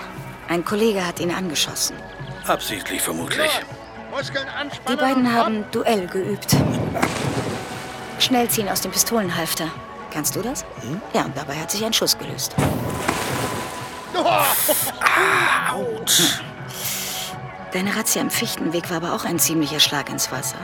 [0.48, 1.96] Ein Kollege hat ihn angeschossen.
[2.46, 3.50] Absichtlich vermutlich.
[4.12, 4.46] Muskeln
[4.88, 6.56] Die beiden haben Duell geübt.
[8.20, 9.70] Schnell ziehen aus dem Pistolenhalfter.
[10.12, 10.66] Kannst du das?
[11.14, 12.56] Ja, und dabei hat sich ein Schuss gelöst.
[15.72, 16.42] Autsch.
[17.74, 20.58] Deine Razzia am Fichtenweg war aber auch ein ziemlicher Schlag ins Wasser.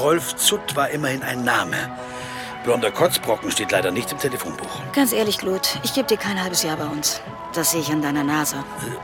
[0.00, 1.76] Rolf Zutt war immerhin ein Name.
[2.64, 4.68] Blonder Kotzbrocken steht leider nicht im Telefonbuch.
[4.92, 7.20] Ganz ehrlich, Glut, ich gebe dir kein halbes Jahr bei uns.
[7.54, 8.56] Das sehe ich an deiner Nase.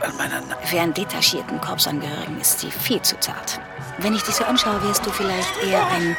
[0.02, 3.60] An meiner Na Für einen detachierten Korpsangehörigen ist sie viel zu zart.
[3.98, 6.16] Wenn ich dich so anschaue, wärst du vielleicht eher ein,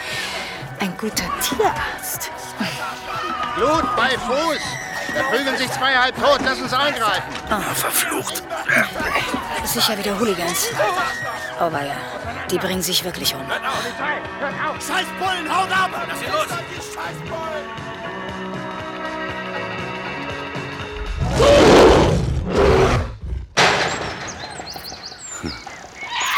[0.80, 2.32] ein guter Tierarzt.
[3.56, 4.62] Blut bei Fuß.
[5.16, 6.40] Da prügeln sich zwei halb tot.
[6.44, 7.34] Lass uns eingreifen.
[7.50, 8.44] Ah, verflucht.
[9.66, 10.68] Sicher wieder Hooligans.
[11.60, 11.96] Oh weia,
[12.52, 13.42] die bringen sich wirklich um.
[14.80, 15.90] Scheiß Bullen, haut ab!
[16.08, 16.48] Lass ihn los!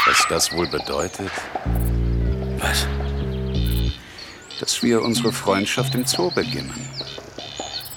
[0.06, 1.30] Was das wohl bedeutet?
[2.58, 2.86] Was?
[4.60, 6.74] Dass wir unsere Freundschaft im Zoo beginnen.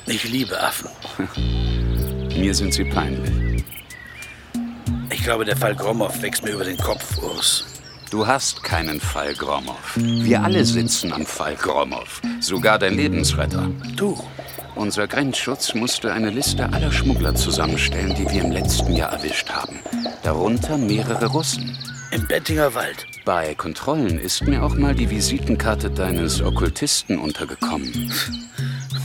[0.05, 0.89] Ich liebe Affen.
[2.37, 3.65] Mir sind sie peinlich.
[5.09, 7.65] Ich glaube, der Fall Gromov wächst mir über den Kopf, Urs.
[8.09, 9.95] Du hast keinen Fall Gromov.
[9.95, 12.21] Wir alle sitzen am Fall Gromov.
[12.39, 13.69] Sogar dein Lebensretter.
[13.95, 14.17] Du.
[14.75, 19.79] Unser Grenzschutz musste eine Liste aller Schmuggler zusammenstellen, die wir im letzten Jahr erwischt haben.
[20.23, 21.77] Darunter mehrere Russen.
[22.11, 23.05] Im Bettinger Wald.
[23.25, 28.11] Bei Kontrollen ist mir auch mal die Visitenkarte deines Okkultisten untergekommen.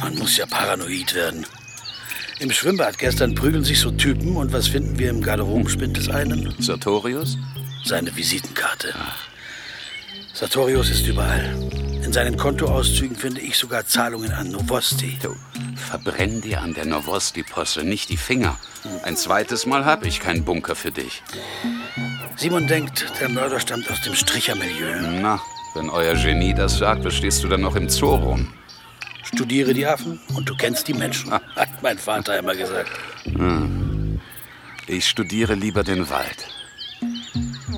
[0.01, 1.47] Man muss ja paranoid werden.
[2.41, 6.53] Im Schwimmbad gestern prügeln sich so Typen und was finden wir im Garderobenspind des einen?
[6.59, 7.39] Sartorius?
[7.85, 8.93] Seine Visitenkarte.
[10.35, 11.57] Sartorius ist überall.
[12.05, 15.17] In seinen Kontoauszügen finde ich sogar Zahlungen an Novosti.
[15.23, 15.37] Du,
[15.77, 18.59] verbrenn dir an der Novosti-Posse nicht die Finger.
[19.05, 21.23] Ein zweites Mal habe ich keinen Bunker für dich.
[22.39, 25.01] Simon denkt, der Mörder stammt aus dem Strichermilieu.
[25.21, 25.41] Na,
[25.75, 28.53] wenn euer Genie das sagt, was stehst du dann noch im Zoo rum?
[29.25, 32.91] Studiere die Affen und du kennst die Menschen, hat mein Vater immer gesagt.
[33.25, 34.21] Hm.
[34.87, 36.47] Ich studiere lieber den Wald.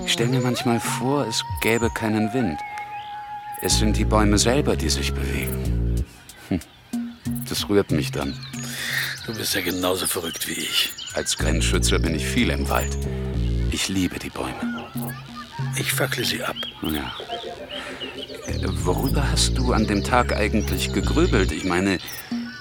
[0.05, 2.61] Ich stelle mir manchmal vor, es gäbe keinen Wind.
[3.62, 6.05] Es sind die Bäume selber, die sich bewegen.
[6.49, 6.61] Hm.
[7.49, 8.38] Das rührt mich dann.
[9.25, 10.92] Du bist ja genauso verrückt wie ich.
[11.14, 12.94] Als Grenzschützer bin ich viel im Wald.
[13.72, 14.88] Ich liebe die Bäume.
[15.76, 16.56] Ich fackle sie ab.
[16.83, 17.12] Ja.
[18.46, 21.52] Äh, Worüber hast du an dem Tag eigentlich gegrübelt?
[21.52, 21.98] Ich meine,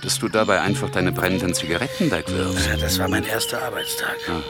[0.03, 2.67] dass du dabei einfach deine brennenden Zigaretten wegwirfst.
[2.67, 4.15] Ja, das war mein erster Arbeitstag.
[4.27, 4.41] Ja.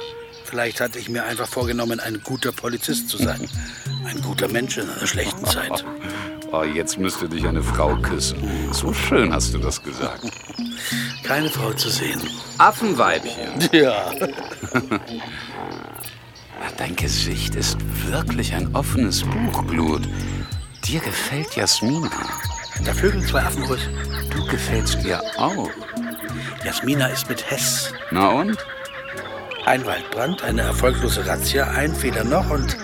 [0.44, 3.48] Vielleicht hatte ich mir einfach vorgenommen, ein guter Polizist zu sein.
[4.06, 5.86] Ein guter Mensch in einer schlechten Zeit.
[6.52, 8.40] Oh, jetzt müsste dich eine Frau küssen.
[8.72, 10.24] So schön hast du das gesagt.
[11.22, 12.20] Keine Frau zu sehen.
[12.58, 13.70] Affenweibchen.
[13.72, 14.10] Ja.
[16.80, 17.78] Dein Gesicht ist
[18.10, 20.08] wirklich ein offenes Buch, Blut.
[20.86, 22.10] Dir gefällt Jasmina.
[22.86, 23.82] Da vögeln zwei Affen los.
[24.30, 25.70] Du gefällst ihr auch.
[26.64, 27.94] Jasmina ist mit Hess.
[28.12, 28.58] Na und?
[29.66, 32.78] Ein Waldbrand, eine erfolglose Razzia, ein Fehler noch und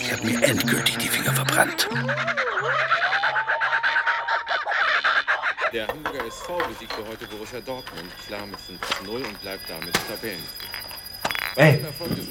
[0.00, 1.88] ich habe mir endgültig die Finger verbrannt.
[5.72, 9.92] Der Hamburger SV besiegte heute Borussia Dortmund klar mit 5 zu 0 und bleibt damit
[10.08, 10.42] Tabellen.
[11.56, 11.80] Ey,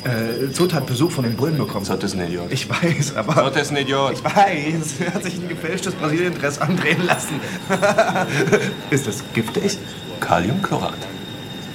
[0.03, 1.85] äh, Zot hat Besuch von den Bullen bekommen.
[1.85, 2.51] Zot ist ein Idiot.
[2.51, 3.35] Ich weiß, aber...
[3.35, 4.13] Zot ist ein Idiot.
[4.13, 7.39] Ich weiß, er hat sich ein gefälschtes Brasilien-Dress andrehen lassen.
[8.89, 9.77] ist das giftig?
[10.19, 10.97] Kaliumchlorat.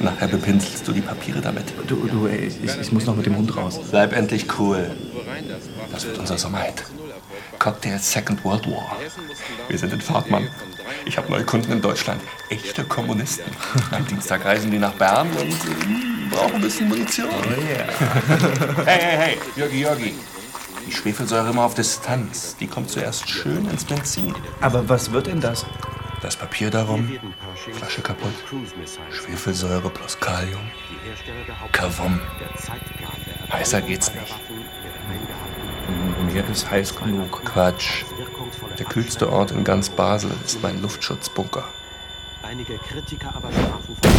[0.00, 1.64] Nachher bepinselst du die Papiere damit.
[1.86, 3.80] Du, du, ey, ich, ich muss noch mit dem Hund raus.
[3.90, 4.90] Bleib endlich cool.
[5.90, 6.84] Das wird unser Sommerhit.
[7.58, 8.96] Cocktail Second World War.
[9.68, 10.48] Wir sind in Fahrt, Mann.
[11.06, 12.20] Ich habe neue Kunden in Deutschland.
[12.50, 13.50] Echte Kommunisten.
[13.90, 17.28] Am Dienstag reisen die nach Bern und brauchen ein bisschen Munition.
[17.30, 20.14] Oh hey, hey, hey, Jörgi, Jörgi.
[20.86, 22.56] Die Schwefelsäure immer auf Distanz.
[22.56, 24.34] Die kommt zuerst schön ins Benzin.
[24.60, 25.66] Aber was wird denn das?
[26.22, 27.12] Das Papier darum,
[27.72, 28.32] Flasche kaputt.
[29.10, 30.70] Schwefelsäure plus Kalium.
[31.72, 32.20] Kavum.
[33.52, 34.34] Heißer geht's nicht.
[36.32, 37.44] Mir ist heiß genug.
[37.44, 38.04] Quatsch.
[38.78, 41.64] Der kühlste Ort in ganz Basel ist mein Luftschutzbunker.
[42.42, 44.10] Einige Kritiker aber sprachen Na,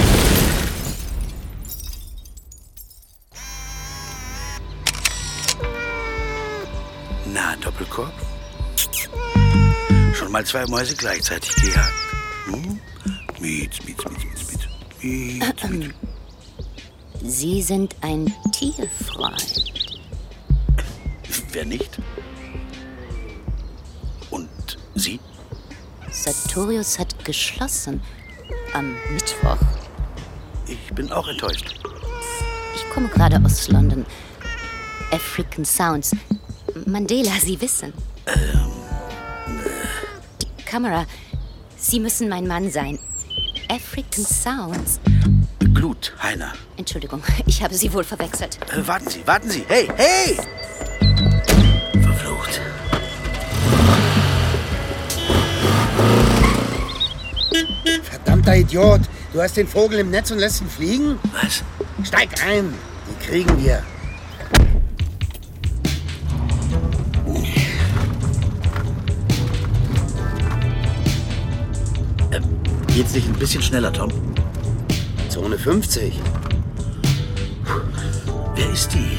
[8.00, 8.14] Doppelkorb?
[10.14, 11.94] Schon mal zwei Mäuse gleichzeitig gejagt.
[12.46, 12.80] Hm?
[13.40, 14.68] Mietz, mietz, mietz, mietz, mietz.
[15.02, 15.94] Mietz, mietz.
[17.22, 19.74] Sie sind ein Tierfreund.
[21.52, 22.00] Wer nicht?
[24.30, 25.20] Und Sie?
[26.12, 28.02] Sartorius hat geschlossen.
[28.74, 29.58] Am Mittwoch.
[30.68, 31.80] Ich bin auch enttäuscht.
[32.76, 34.06] Ich komme gerade aus London.
[35.12, 36.16] African Sounds.
[36.92, 37.94] Mandela, Sie wissen.
[40.42, 41.06] Die Kamera.
[41.78, 43.00] Sie müssen mein Mann sein.
[43.70, 45.00] African Sounds.
[45.74, 46.54] Glut, Heiner.
[46.78, 48.58] Entschuldigung, ich habe Sie wohl verwechselt.
[48.72, 49.64] Äh, warten Sie, warten Sie.
[49.68, 50.38] Hey, hey!
[52.02, 52.62] Verflucht.
[58.04, 59.02] Verdammter Idiot!
[59.32, 61.20] Du hast den Vogel im Netz und lässt ihn fliegen?
[61.34, 61.64] Was?
[62.08, 62.74] Steig ein!
[63.08, 63.84] Die kriegen wir.
[73.00, 74.12] Geht's nicht ein bisschen schneller, Tom?
[75.30, 76.20] Zone 50.
[78.56, 79.18] Wer ist die?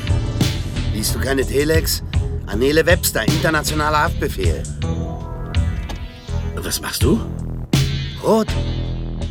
[0.95, 2.03] Liest du keine Telex?
[2.45, 4.63] Anele Webster, internationaler Haftbefehl.
[6.57, 7.23] Was machst du?
[8.23, 8.49] Rot.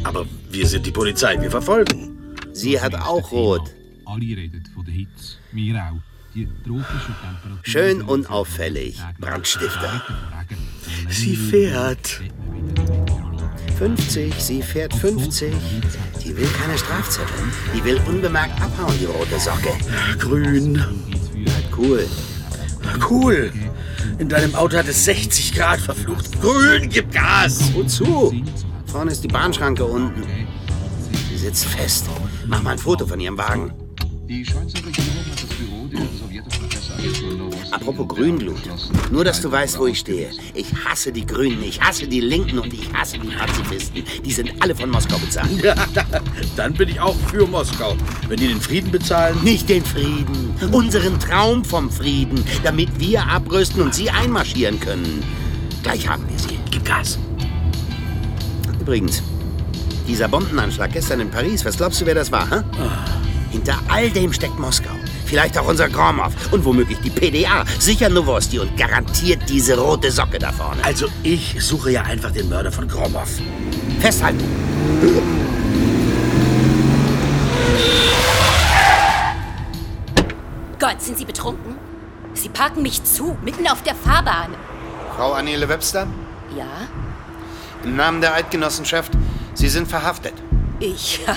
[0.04, 2.36] Aber wir sind die Polizei, wir verfolgen.
[2.52, 3.70] Sie hat auch rot.
[4.06, 5.38] Alle reden von der Hitze.
[5.52, 6.02] Wir auch.
[6.34, 7.60] Die tropische Temperatur.
[7.62, 9.00] Schön unauffällig.
[9.20, 10.04] Brandstifter.
[11.08, 12.20] Sie fährt.
[13.80, 15.54] 50, sie fährt 50.
[16.22, 17.34] Die will keine Strafzettel.
[17.74, 19.72] Die will unbemerkt abhauen, die rote Socke.
[20.18, 20.84] Grün.
[21.78, 22.06] Cool.
[23.10, 23.54] Cool.
[24.18, 26.42] In deinem Auto hat es 60 Grad verflucht.
[26.42, 27.74] Grün, gib Gas.
[27.74, 28.36] Wozu?
[28.86, 30.24] Vorne ist die Bahnschranke unten.
[31.30, 32.08] Sie sitzt fest.
[32.48, 33.72] Mach mal ein Foto von ihrem Wagen.
[34.30, 38.62] Die Schweizer Regierung hat das Büro der sowjetischen Presseagentur Novosti Apropos Grünblut.
[39.12, 40.30] Nur, dass du weißt, wo ich stehe.
[40.54, 44.04] Ich hasse die Grünen, ich hasse die Linken und ich hasse die Pazifisten.
[44.24, 45.64] Die sind alle von Moskau bezahlt.
[45.64, 45.74] Ja,
[46.56, 47.98] dann bin ich auch für Moskau.
[48.28, 49.36] Wenn die den Frieden bezahlen.
[49.44, 55.24] Nicht den Frieden, unseren Traum vom Frieden, damit wir abrüsten und sie einmarschieren können.
[55.82, 56.60] Gleich haben wir sie.
[56.70, 57.18] Gib Gas.
[58.80, 59.24] Übrigens,
[60.08, 62.48] dieser Bombenanschlag gestern in Paris, was glaubst du, wer das war?
[62.48, 63.19] Hä?
[63.52, 64.92] Hinter all dem steckt Moskau.
[65.26, 67.64] Vielleicht auch unser Gromov und womöglich die PDA.
[67.80, 70.84] Sicher Novosti und garantiert diese rote Socke da vorne.
[70.84, 73.30] Also ich suche ja einfach den Mörder von Gromov.
[74.00, 74.44] Festhalten.
[80.80, 81.76] Gott, sind Sie betrunken?
[82.34, 84.54] Sie parken mich zu, mitten auf der Fahrbahn.
[85.16, 86.08] Frau Anele Webster,
[86.56, 86.66] Ja?
[87.84, 89.14] im Namen der Eidgenossenschaft
[89.54, 90.34] Sie sind verhaftet.
[90.80, 91.20] Ich.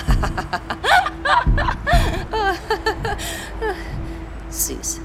[4.49, 5.01] Süß.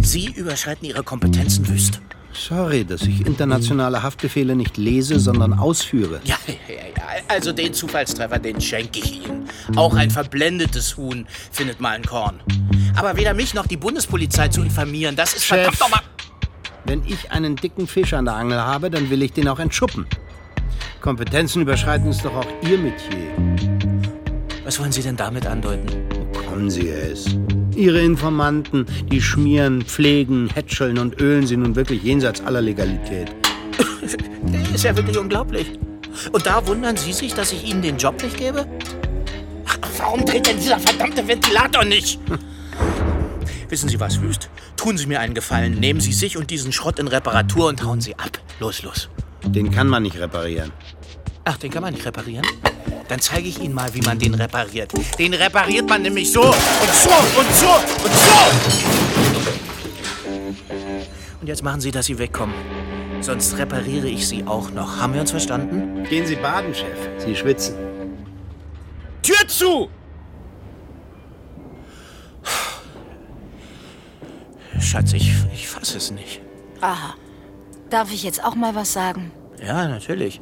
[0.00, 2.00] Sie überschreiten Ihre Kompetenzen wüst.
[2.32, 6.20] Sorry, dass ich internationale Haftbefehle nicht lese, sondern ausführe.
[6.24, 6.80] Ja, ja, ja.
[7.28, 9.48] Also den Zufallstreffer, den schenke ich Ihnen.
[9.76, 12.40] Auch ein verblendetes Huhn findet mal ein Korn.
[12.96, 15.58] Aber weder mich noch die Bundespolizei zu informieren, das ist Chef.
[15.58, 16.00] verdammt nochmal.
[16.84, 20.06] Wenn ich einen dicken Fisch an der Angel habe, dann will ich den auch entschuppen.
[21.00, 23.30] Kompetenzen überschreiten ist doch auch Ihr Metier.
[24.64, 25.86] Was wollen Sie denn damit andeuten?
[26.46, 27.36] Kommen Sie es.
[27.74, 33.34] Ihre Informanten, die schmieren, pflegen, hätscheln und ölen Sie nun wirklich jenseits aller Legalität.
[34.74, 35.78] Ist ja wirklich unglaublich.
[36.32, 38.66] Und da wundern Sie sich, dass ich Ihnen den Job nicht gebe?
[39.66, 42.20] Ach, Warum dreht denn dieser verdammte Ventilator nicht?
[43.70, 44.50] Wissen Sie was, Wüst?
[44.76, 45.78] Tun Sie mir einen Gefallen.
[45.78, 48.38] Nehmen Sie sich und diesen Schrott in Reparatur und hauen Sie ab.
[48.58, 49.08] Los, los.
[49.44, 50.72] Den kann man nicht reparieren.
[51.44, 52.46] Ach, den kann man nicht reparieren?
[53.08, 54.92] Dann zeige ich Ihnen mal, wie man den repariert.
[55.18, 57.72] Den repariert man nämlich so und so und so
[58.04, 58.32] und so.
[61.40, 62.54] Und jetzt machen Sie, dass Sie wegkommen.
[63.20, 64.98] Sonst repariere ich Sie auch noch.
[64.98, 66.04] Haben wir uns verstanden?
[66.04, 66.98] Gehen Sie baden, Chef.
[67.18, 67.74] Sie schwitzen.
[69.22, 69.88] Tür zu!
[74.78, 76.40] Schatz, ich, ich fasse es nicht.
[76.80, 77.14] Aha.
[77.90, 79.32] Darf ich jetzt auch mal was sagen?
[79.60, 80.40] Ja, natürlich.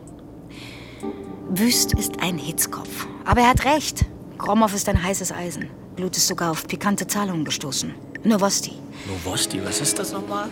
[1.48, 3.06] Wüst ist ein Hitzkopf.
[3.24, 4.04] Aber er hat recht.
[4.36, 5.70] Gromov ist ein heißes Eisen.
[5.96, 7.94] Blut ist sogar auf pikante Zahlungen gestoßen.
[8.22, 8.72] Novosti.
[9.06, 10.48] Novosti, was ist das nochmal?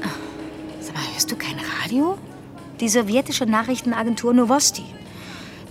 [0.80, 2.16] Sag mal, hörst du kein Radio?
[2.80, 4.84] Die sowjetische Nachrichtenagentur Novosti.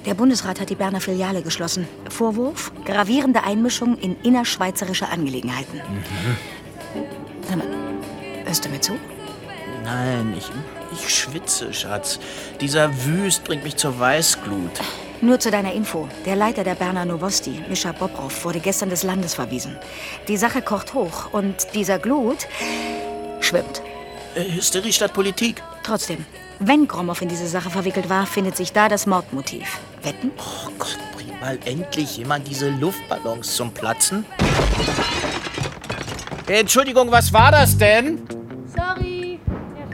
[0.05, 1.87] Der Bundesrat hat die Berner Filiale geschlossen.
[2.09, 2.71] Vorwurf?
[2.85, 5.81] Gravierende Einmischung in innerschweizerische Angelegenheiten.
[7.47, 7.67] Sag mal,
[8.45, 8.93] hörst du mir zu?
[9.83, 10.51] Nein, ich,
[10.93, 12.19] ich schwitze, Schatz.
[12.61, 14.81] Dieser Wüst bringt mich zur Weißglut.
[15.21, 16.07] Nur zu deiner Info.
[16.25, 19.77] Der Leiter der Berner Novosti, Mischa Bobrov, wurde gestern des Landes verwiesen.
[20.27, 22.47] Die Sache kocht hoch und dieser Glut
[23.39, 23.81] schwimmt.
[24.35, 25.63] Äh, Hysterie statt Politik.
[25.83, 26.25] Trotzdem,
[26.59, 29.79] wenn Gromov in diese Sache verwickelt war, findet sich da das Mordmotiv.
[30.03, 30.31] Wetten?
[30.37, 34.25] Oh Gott, bring mal endlich jemand diese Luftballons zum Platzen.
[36.47, 38.21] Entschuldigung, was war das denn?
[38.67, 39.14] Sorry,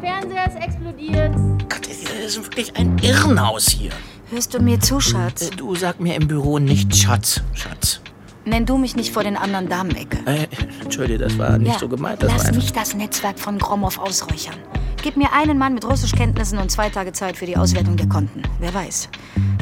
[0.01, 1.35] Fernseher ist explodiert.
[1.69, 3.91] Gott, das ist wirklich ein Irrenhaus hier.
[4.31, 5.43] Hörst du mir zu, Schatz?
[5.49, 8.01] Äh, Du sag mir im Büro nicht Schatz, Schatz.
[8.43, 10.17] Nenn du mich nicht vor den anderen Damen Ecke.
[10.25, 10.47] Äh,
[10.81, 12.23] Entschuldige, das war nicht ja, so gemeint.
[12.23, 14.55] Das lass mich das Netzwerk von Gromov ausräuchern.
[15.03, 18.41] Gib mir einen Mann mit Russischkenntnissen und zwei Tage Zeit für die Auswertung der Konten.
[18.59, 19.09] Wer weiß.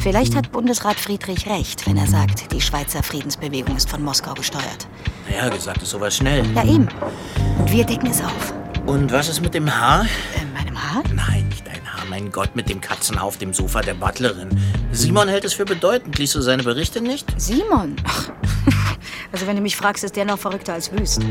[0.01, 4.87] Vielleicht hat Bundesrat Friedrich recht, wenn er sagt, die Schweizer Friedensbewegung ist von Moskau gesteuert.
[5.33, 6.45] Ja, gesagt ist sowas schnell.
[6.55, 6.87] Ja, eben.
[7.59, 8.53] Und wir decken es auf.
[8.85, 10.05] Und was ist mit dem Haar?
[10.35, 11.03] Äh, meinem Haar?
[11.13, 12.05] Nein, nicht dein Haar.
[12.09, 14.49] Mein Gott, mit dem Katzenhaar auf dem Sofa der Butlerin.
[14.91, 16.17] Simon hält es für bedeutend.
[16.17, 17.27] Liest du seine Berichte nicht?
[17.37, 17.95] Simon?
[18.05, 18.29] Ach.
[19.31, 21.21] Also wenn du mich fragst, ist der noch verrückter als Wüst.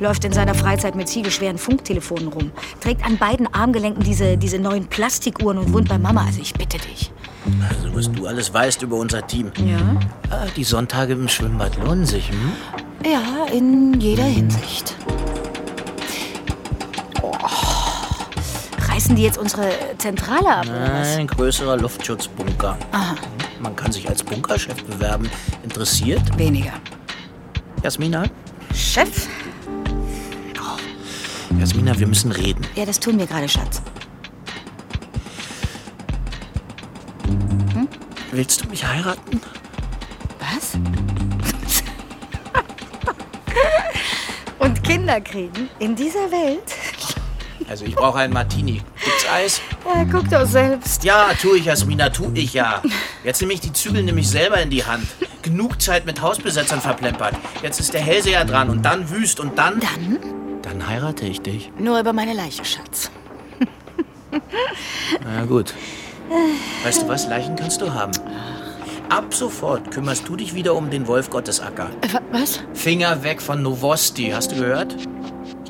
[0.00, 2.52] Läuft in seiner Freizeit mit ziegelschweren Funktelefonen rum.
[2.82, 6.26] Trägt an beiden Armgelenken diese, diese neuen Plastikuhren und wohnt bei Mama.
[6.26, 7.10] Also ich bitte dich.
[7.66, 9.50] Also, was du alles weißt über unser Team.
[9.64, 9.78] Ja?
[10.28, 12.52] Ah, die Sonntage im Schwimmbad lohnen sich, hm?
[13.04, 14.94] Ja, in jeder Hinsicht.
[18.98, 20.66] Reißen die jetzt unsere Zentrale ab?
[20.68, 22.76] Ein größerer Luftschutzbunker.
[22.90, 23.14] Aha.
[23.60, 25.30] Man kann sich als Bunkerchef bewerben.
[25.62, 26.36] Interessiert?
[26.36, 26.72] Weniger.
[27.84, 28.24] Jasmina?
[28.74, 29.28] Chef?
[31.60, 32.66] Jasmina, wir müssen reden.
[32.74, 33.80] Ja, das tun wir gerade, Schatz.
[38.32, 39.40] Willst du mich heiraten?
[40.40, 40.72] Was?
[44.58, 46.87] Und Kinder kriegen in dieser Welt?
[47.68, 48.82] Also, ich brauche einen Martini.
[49.04, 49.60] Gibt's Eis?
[49.84, 51.04] Ja, guck doch selbst.
[51.04, 52.82] Ja, tu ich, Jasmina, tu ich ja.
[53.24, 55.06] Jetzt nehme ich die Zügel nämlich selber in die Hand.
[55.42, 57.34] Genug Zeit mit Hausbesetzern verplempert.
[57.62, 59.80] Jetzt ist der Hellseher dran und dann wüst und dann.
[59.80, 60.18] Dann?
[60.62, 61.70] Dann heirate ich dich.
[61.78, 63.10] Nur über meine Leiche, Schatz.
[65.24, 65.74] Na gut.
[66.84, 67.26] Weißt du was?
[67.26, 68.12] Leichen kannst du haben.
[69.08, 71.88] Ab sofort kümmerst du dich wieder um den Wolf Gottesacker.
[72.02, 72.60] Äh, was?
[72.74, 74.94] Finger weg von Novosti, hast du gehört?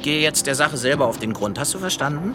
[0.09, 1.59] Ich gehe jetzt der Sache selber auf den Grund.
[1.59, 2.35] Hast du verstanden?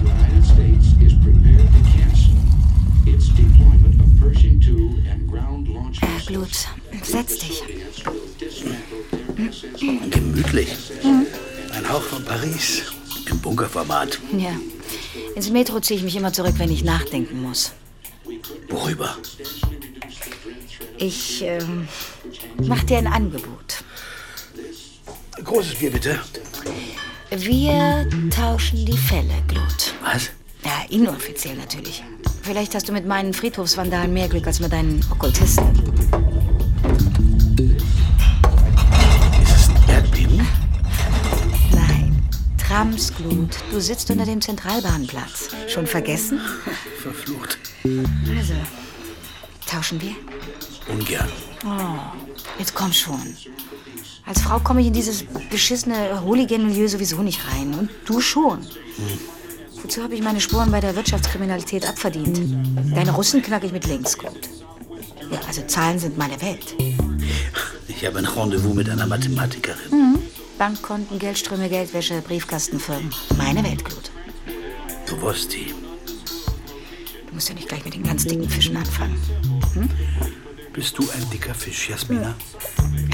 [0.00, 2.30] United States is prepared to cancel
[3.04, 6.68] its deployment of Pershing 2 and ground launch Blut,
[7.02, 7.64] setz dich.
[10.10, 10.68] Gemütlich.
[11.74, 12.84] Ein Hauch von Paris.
[13.28, 14.20] Im Bunkerformat.
[14.38, 14.54] Ja.
[15.34, 17.72] Ins Metro ziehe ich mich immer zurück, wenn ich nachdenken muss.
[18.68, 19.16] Worüber?
[20.98, 21.88] Ich ähm,
[22.68, 23.84] mach dir ein Angebot.
[25.44, 26.20] Großes Bier, bitte.
[27.30, 29.94] Wir tauschen die Fälle, Glut.
[30.02, 30.30] Was?
[30.64, 32.02] Ja, Inoffiziell natürlich.
[32.42, 35.64] Vielleicht hast du mit meinen Friedhofsvandalen mehr Glück als mit deinen Okkultisten.
[39.88, 40.46] Erdbeben?
[41.72, 42.28] Nein.
[42.58, 43.56] Tramsglut.
[43.70, 45.48] Du sitzt unter dem Zentralbahnplatz.
[45.68, 46.40] Schon vergessen?
[47.00, 47.58] Verflucht.
[47.84, 48.54] Also,
[49.66, 50.14] tauschen wir?
[50.92, 51.28] Ungern.
[51.64, 51.68] Oh,
[52.58, 53.36] jetzt komm schon.
[54.26, 57.74] Als Frau komme ich in dieses beschissene Hooligan-Milieu sowieso nicht rein.
[57.74, 58.66] Und du schon.
[59.82, 62.40] Wozu habe ich meine Spuren bei der Wirtschaftskriminalität abverdient?
[62.94, 64.48] Deine Russen knack ich mit links gut.
[65.30, 66.74] Ja, also Zahlen sind meine Welt.
[67.88, 69.90] Ich habe ein Rendezvous mit einer Mathematikerin.
[69.90, 70.18] Mhm.
[70.58, 73.10] Bankkonten, Geldströme, Geldwäsche, Briefkastenfirmen.
[73.36, 74.10] Meine Weltglut.
[75.10, 75.74] Novosti.
[77.26, 79.20] Du musst ja nicht gleich mit den ganz dicken Fischen anfangen.
[79.74, 79.88] Hm?
[80.72, 82.34] Bist du ein dicker Fisch, Jasmina?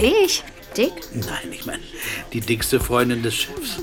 [0.01, 0.45] Ich?
[0.77, 0.93] Dick?
[1.13, 1.83] Nein, ich meine,
[2.33, 3.79] die dickste Freundin des Chefs.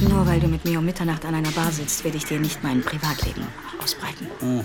[0.00, 2.62] Nur weil du mit mir um Mitternacht an einer Bar sitzt, werde ich dir nicht
[2.62, 3.46] mein Privatleben
[3.82, 4.28] ausbreiten.
[4.40, 4.64] Hm.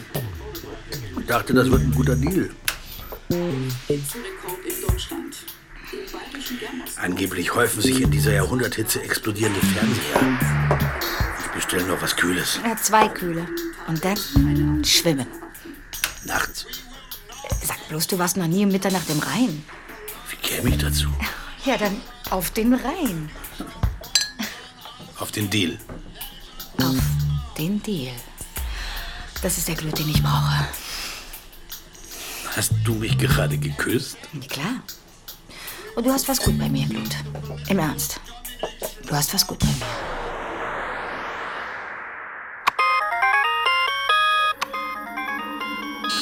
[1.20, 2.50] Ich dachte, das wird ein guter Deal.
[6.98, 10.40] Angeblich häufen sich in dieser Jahrhunderthitze explodierende Fernseher.
[11.40, 12.60] Ich bestelle noch was Kühles.
[12.64, 13.46] Ja, zwei Kühle.
[13.88, 15.28] Und dann schwimmen.
[16.26, 16.66] Nachts.
[17.94, 19.64] Bloß, du warst noch nie um Mitternacht im Rhein.
[20.28, 21.10] Wie käme ich dazu?
[21.64, 23.30] Ja, dann auf den Rhein.
[25.20, 25.78] Auf den Deal.
[26.82, 26.96] Auf
[27.56, 28.16] den Deal.
[29.44, 30.68] Das ist der Glut, den ich brauche.
[32.56, 34.18] Hast du mich gerade geküsst?
[34.50, 34.82] Klar.
[35.96, 37.16] Und du hast was gut bei mir, Glut.
[37.70, 38.20] Im Ernst.
[39.08, 40.33] Du hast was gut bei mir.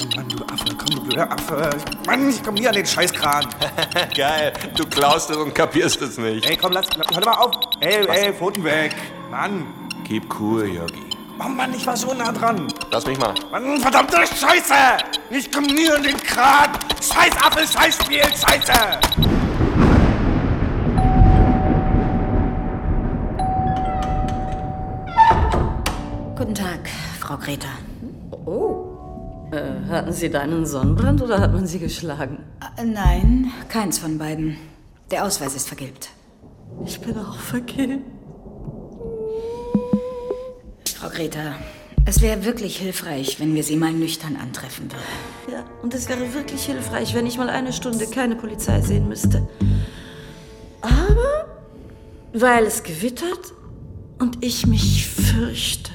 [0.02, 1.70] Komm, Mann, du Affe, komm, du blöder Affe.
[2.08, 3.48] Mann, ich komm nie an den Scheißkran.
[4.16, 6.46] Geil, du klaust es und kapierst es nicht.
[6.46, 7.52] Ey, komm, lass, hör mal auf.
[7.82, 8.96] Ey, ey, Pfoten weg.
[9.30, 9.68] Mann.
[10.08, 11.04] Keep cool, Yogi.
[11.40, 12.68] Oh Mann, ich war so nah dran.
[12.90, 13.34] Lass mich mal.
[13.52, 14.74] Mann, verdammte Scheiße!
[15.30, 16.70] Ich komm nie an den Kran!
[17.02, 19.00] Scheiß Affe, Scheiß Spiel, Scheiße!
[26.36, 26.90] Guten Tag,
[27.20, 27.70] Frau Greta.
[28.46, 28.91] Oh.
[29.52, 32.40] Äh, hatten Sie deinen Sonnenbrand oder hat man Sie geschlagen?
[32.78, 34.56] Äh, Nein, keins von beiden.
[35.12, 36.10] Der Ausweis ist vergilbt.
[36.86, 38.06] Ich bin auch vergilbt.
[40.96, 41.56] Frau Greta,
[42.06, 45.52] es wäre wirklich hilfreich, wenn wir Sie mal nüchtern antreffen würden.
[45.52, 49.48] Ja, und es wäre wirklich hilfreich, wenn ich mal eine Stunde keine Polizei sehen müsste.
[50.82, 51.48] Aber
[52.34, 53.54] weil es gewittert
[54.20, 55.92] und ich mich fürchte,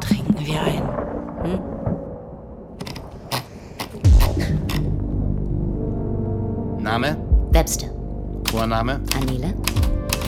[0.00, 1.44] trinken wir ein.
[1.44, 1.81] Hm?
[6.82, 7.16] Name?
[7.52, 7.86] Webster.
[8.50, 9.00] Vorname?
[9.16, 9.54] Anile.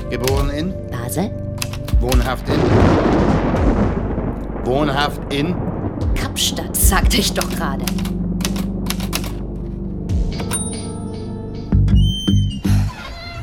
[0.08, 0.72] Geboren in?
[0.88, 1.30] Basel.
[2.00, 2.60] Wohnhaft in?
[4.64, 5.56] Wohnhaft in?
[6.14, 7.84] Kapstadt, sagte ich doch gerade.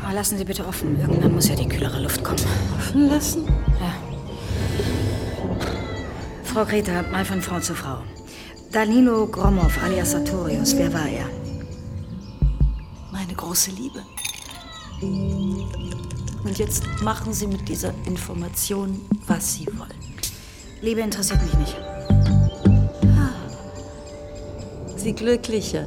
[0.06, 0.98] Aber lassen Sie bitte offen.
[1.02, 2.40] Irgendwann muss ja die kühlere Luft kommen.
[2.78, 3.46] Offen lassen?
[3.82, 3.94] Ja.
[6.46, 7.98] Frau Greta, mal von Frau zu Frau.
[8.72, 11.41] Danilo Gromov alias Sartorius, wer war er?
[13.52, 14.00] Große Liebe.
[15.02, 19.92] Und jetzt machen Sie mit dieser Information, was Sie wollen.
[20.82, 21.76] Liebe interessiert mich nicht.
[24.96, 25.86] Sie Glückliche.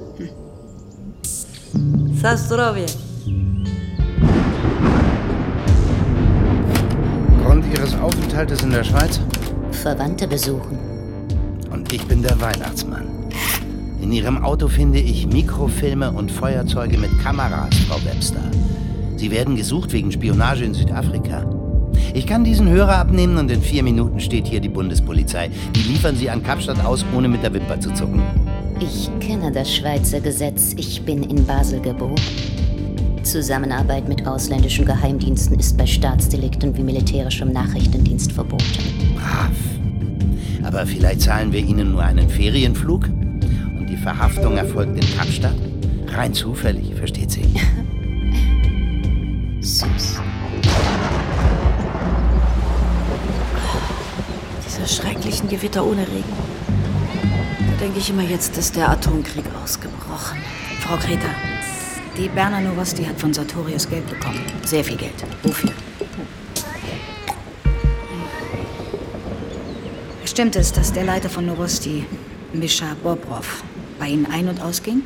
[2.20, 2.84] Sastrovie.
[7.42, 9.18] Grund Ihres Aufenthaltes in der Schweiz?
[9.70, 10.78] Verwandte besuchen.
[11.70, 13.23] Und ich bin der Weihnachtsmann.
[14.04, 18.42] In Ihrem Auto finde ich Mikrofilme und Feuerzeuge mit Kameras, Frau Webster.
[19.16, 21.46] Sie werden gesucht wegen Spionage in Südafrika.
[22.12, 25.48] Ich kann diesen Hörer abnehmen und in vier Minuten steht hier die Bundespolizei.
[25.74, 28.20] Die liefern Sie an Kapstadt aus, ohne mit der Wimper zu zucken.
[28.78, 30.74] Ich kenne das Schweizer Gesetz.
[30.76, 32.20] Ich bin in Basel geboren.
[33.22, 38.64] Zusammenarbeit mit ausländischen Geheimdiensten ist bei Staatsdelikten wie militärischem Nachrichtendienst verboten.
[39.16, 39.56] Brav.
[40.62, 43.08] Aber vielleicht zahlen wir Ihnen nur einen Ferienflug
[44.04, 45.54] Verhaftung erfolgt in Kapstadt?
[46.08, 47.42] Rein zufällig, versteht sie?
[49.62, 50.20] Süß.
[54.66, 56.34] Diese schrecklichen Gewitter ohne Regen.
[57.70, 60.36] Da denke ich immer, jetzt ist der Atomkrieg ausgebrochen.
[60.80, 61.30] Frau Greta,
[62.18, 64.40] die Berner Novosti hat von Sartorius Geld bekommen.
[64.66, 65.14] Sehr viel Geld.
[65.44, 65.72] Wofür?
[70.26, 72.04] Stimmt es, dass der Leiter von Novosti,
[72.52, 73.64] Mischa Bobrov,
[73.98, 75.02] bei Ihnen ein- und ausging?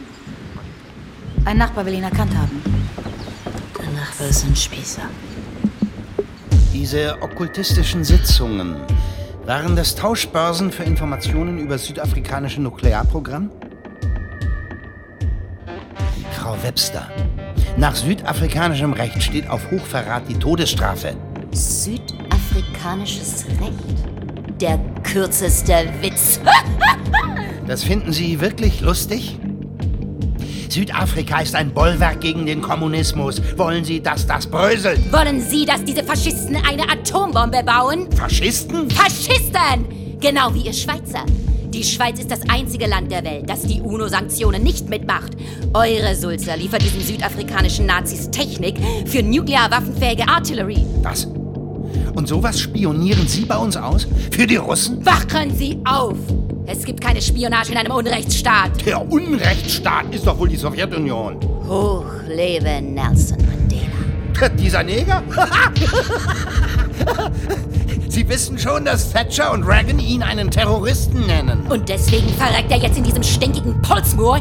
[1.44, 2.62] Ein Nachbar will ihn erkannt haben.
[3.78, 5.02] Der Nachbar ist ein Spießer.
[6.72, 8.76] Diese okkultistischen Sitzungen,
[9.48, 13.50] waren das Tauschbörsen für Informationen über das südafrikanische Nuklearprogramm?
[16.32, 17.08] Frau Webster,
[17.78, 21.16] nach südafrikanischem Recht steht auf Hochverrat die Todesstrafe.
[21.52, 24.60] Südafrikanisches Recht?
[24.60, 26.40] Der kürzeste Witz.
[27.68, 29.38] Das finden Sie wirklich lustig?
[30.70, 33.42] Südafrika ist ein Bollwerk gegen den Kommunismus.
[33.58, 35.12] Wollen Sie, dass das bröselt?
[35.12, 38.10] Wollen Sie, dass diese Faschisten eine Atombombe bauen?
[38.12, 38.88] Faschisten?
[38.88, 40.18] Faschisten!
[40.18, 41.26] Genau wie ihr Schweizer.
[41.68, 45.32] Die Schweiz ist das einzige Land der Welt, das die UNO-Sanktionen nicht mitmacht.
[45.74, 50.86] Eure Sulzer liefert diesen südafrikanischen Nazis Technik für nuklearwaffenfähige Artillerie.
[51.02, 51.26] Was?
[52.14, 54.08] Und sowas spionieren Sie bei uns aus?
[54.30, 55.04] Für die Russen?
[55.04, 56.16] Wachen Sie auf!
[56.70, 58.84] Es gibt keine Spionage in einem Unrechtsstaat.
[58.84, 61.38] Der Unrechtsstaat ist doch wohl die Sowjetunion.
[61.66, 64.50] Hoch lebe Nelson Mandela.
[64.50, 65.22] Dieser Neger?
[68.10, 71.66] Sie wissen schon, dass Thatcher und Reagan ihn einen Terroristen nennen.
[71.70, 74.38] Und deswegen verreckt er jetzt in diesem stinkigen Polsmoor,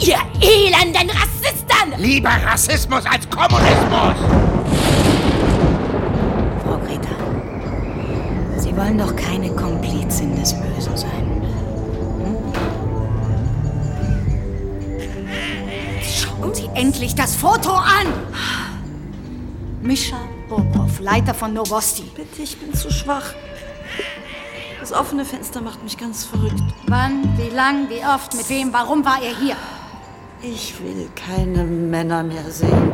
[0.00, 1.94] ihr elenden Rassisten!
[1.96, 4.16] Lieber Rassismus als Kommunismus!
[6.64, 7.14] Frau Greta,
[8.56, 10.67] Sie wollen doch keine Komplizin des Bösen
[16.78, 18.06] endlich das Foto an!
[19.82, 20.16] Mischa
[20.48, 22.04] Popov, Leiter von Novosti.
[22.14, 23.34] Bitte, ich bin zu schwach.
[24.80, 26.62] Das offene Fenster macht mich ganz verrückt.
[26.86, 29.56] Wann, wie lang, wie oft, mit wem, warum war er hier?
[30.40, 32.92] Ich will keine Männer mehr sehen.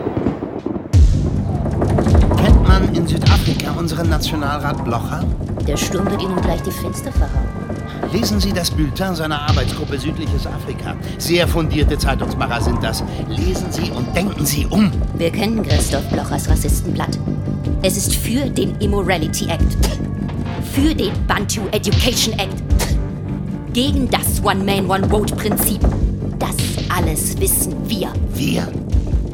[2.38, 5.24] Kennt man in Südafrika unseren Nationalrat Blocher?
[5.66, 7.73] Der Sturm wird Ihnen gleich die Fenster verhauen.
[8.14, 10.94] Lesen Sie das Bulletin seiner Arbeitsgruppe Südliches Afrika.
[11.18, 13.02] Sehr fundierte Zeitungsmacher sind das.
[13.28, 14.88] Lesen Sie und denken Sie um.
[15.18, 17.18] Wir kennen Christoph Blochers Rassistenblatt.
[17.82, 19.76] Es ist für den Immorality Act.
[20.72, 22.62] Für den Bantu Education Act.
[23.72, 25.80] Gegen das One-Man-One-Vote-Prinzip.
[26.38, 26.54] Das
[26.96, 28.12] alles wissen wir.
[28.32, 28.68] Wir?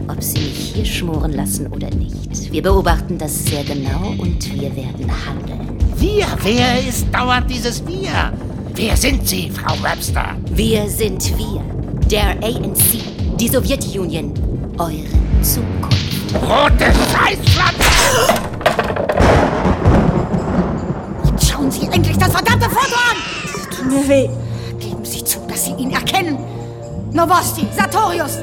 [0.09, 2.51] Ob Sie mich hier schmoren lassen oder nicht.
[2.51, 5.69] Wir beobachten das sehr genau und wir werden handeln.
[5.99, 6.25] Wir?
[6.43, 8.33] Wer ist dauernd dieses Wir?
[8.75, 10.37] Wer sind Sie, Frau Webster?
[10.51, 11.63] Wir sind wir.
[12.09, 13.03] Der ANC.
[13.39, 14.33] Die Sowjetunion.
[14.79, 16.35] Eure Zukunft.
[16.35, 18.35] Rote Scheißpflanze!
[21.45, 23.17] Schauen Sie endlich das verdammte Foto an!
[23.77, 24.29] Tut mir weh.
[24.79, 26.39] Geben Sie zu, dass Sie ihn erkennen.
[27.13, 28.39] Novosti, Sartorius.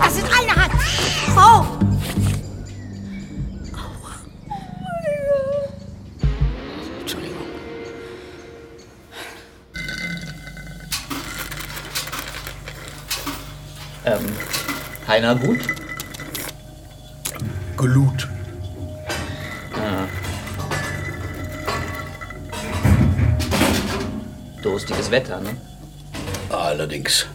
[0.00, 0.72] Das ist eine Hand.
[1.36, 1.71] Auf!
[15.12, 15.60] Heiner gut?
[17.76, 18.28] Glut.
[19.74, 20.08] Ah.
[24.62, 25.54] Durstiges Wetter, ne?
[26.48, 27.26] Allerdings.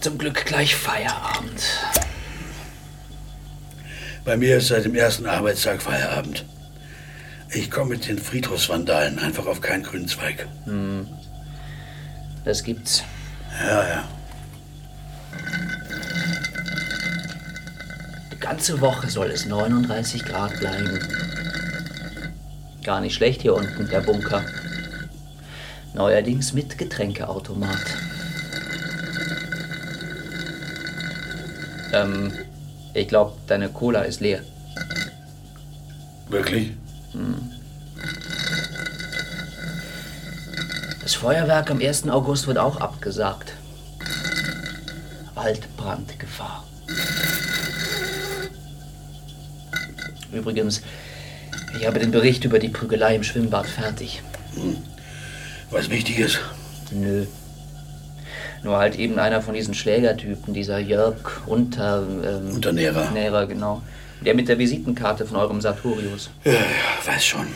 [0.00, 1.62] Zum Glück gleich Feierabend.
[4.26, 6.44] Bei mir ist seit dem ersten Arbeitstag Feierabend.
[7.48, 10.46] Ich komme mit den Friedhofsvandalen einfach auf keinen grünen Zweig.
[10.66, 11.08] Hm.
[12.44, 13.02] Das gibt's.
[13.58, 14.13] Ja, ja.
[18.44, 21.00] Ganze Woche soll es 39 Grad bleiben.
[22.84, 24.44] Gar nicht schlecht hier unten, der Bunker.
[25.94, 27.86] Neuerdings mit Getränkeautomat.
[31.94, 32.32] Ähm,
[32.92, 34.40] ich glaube, deine Cola ist leer.
[36.28, 36.74] Wirklich?
[37.12, 37.50] Hm.
[41.02, 42.10] Das Feuerwerk am 1.
[42.10, 43.54] August wird auch abgesagt.
[45.34, 46.64] Waldbrandgefahr.
[50.34, 50.82] Übrigens,
[51.78, 54.22] ich habe den Bericht über die Prügelei im Schwimmbad fertig.
[54.54, 54.76] Hm.
[55.70, 56.38] Was Wichtiges?
[56.90, 57.26] Nö.
[58.62, 62.06] Nur halt eben einer von diesen Schlägertypen, dieser Jörg Unter...
[62.24, 63.10] Ähm, Unternährer.
[63.10, 63.82] Nährer, genau.
[64.24, 66.30] Der mit der Visitenkarte von eurem Sartorius.
[66.44, 66.58] Ja, ja,
[67.04, 67.46] weiß schon.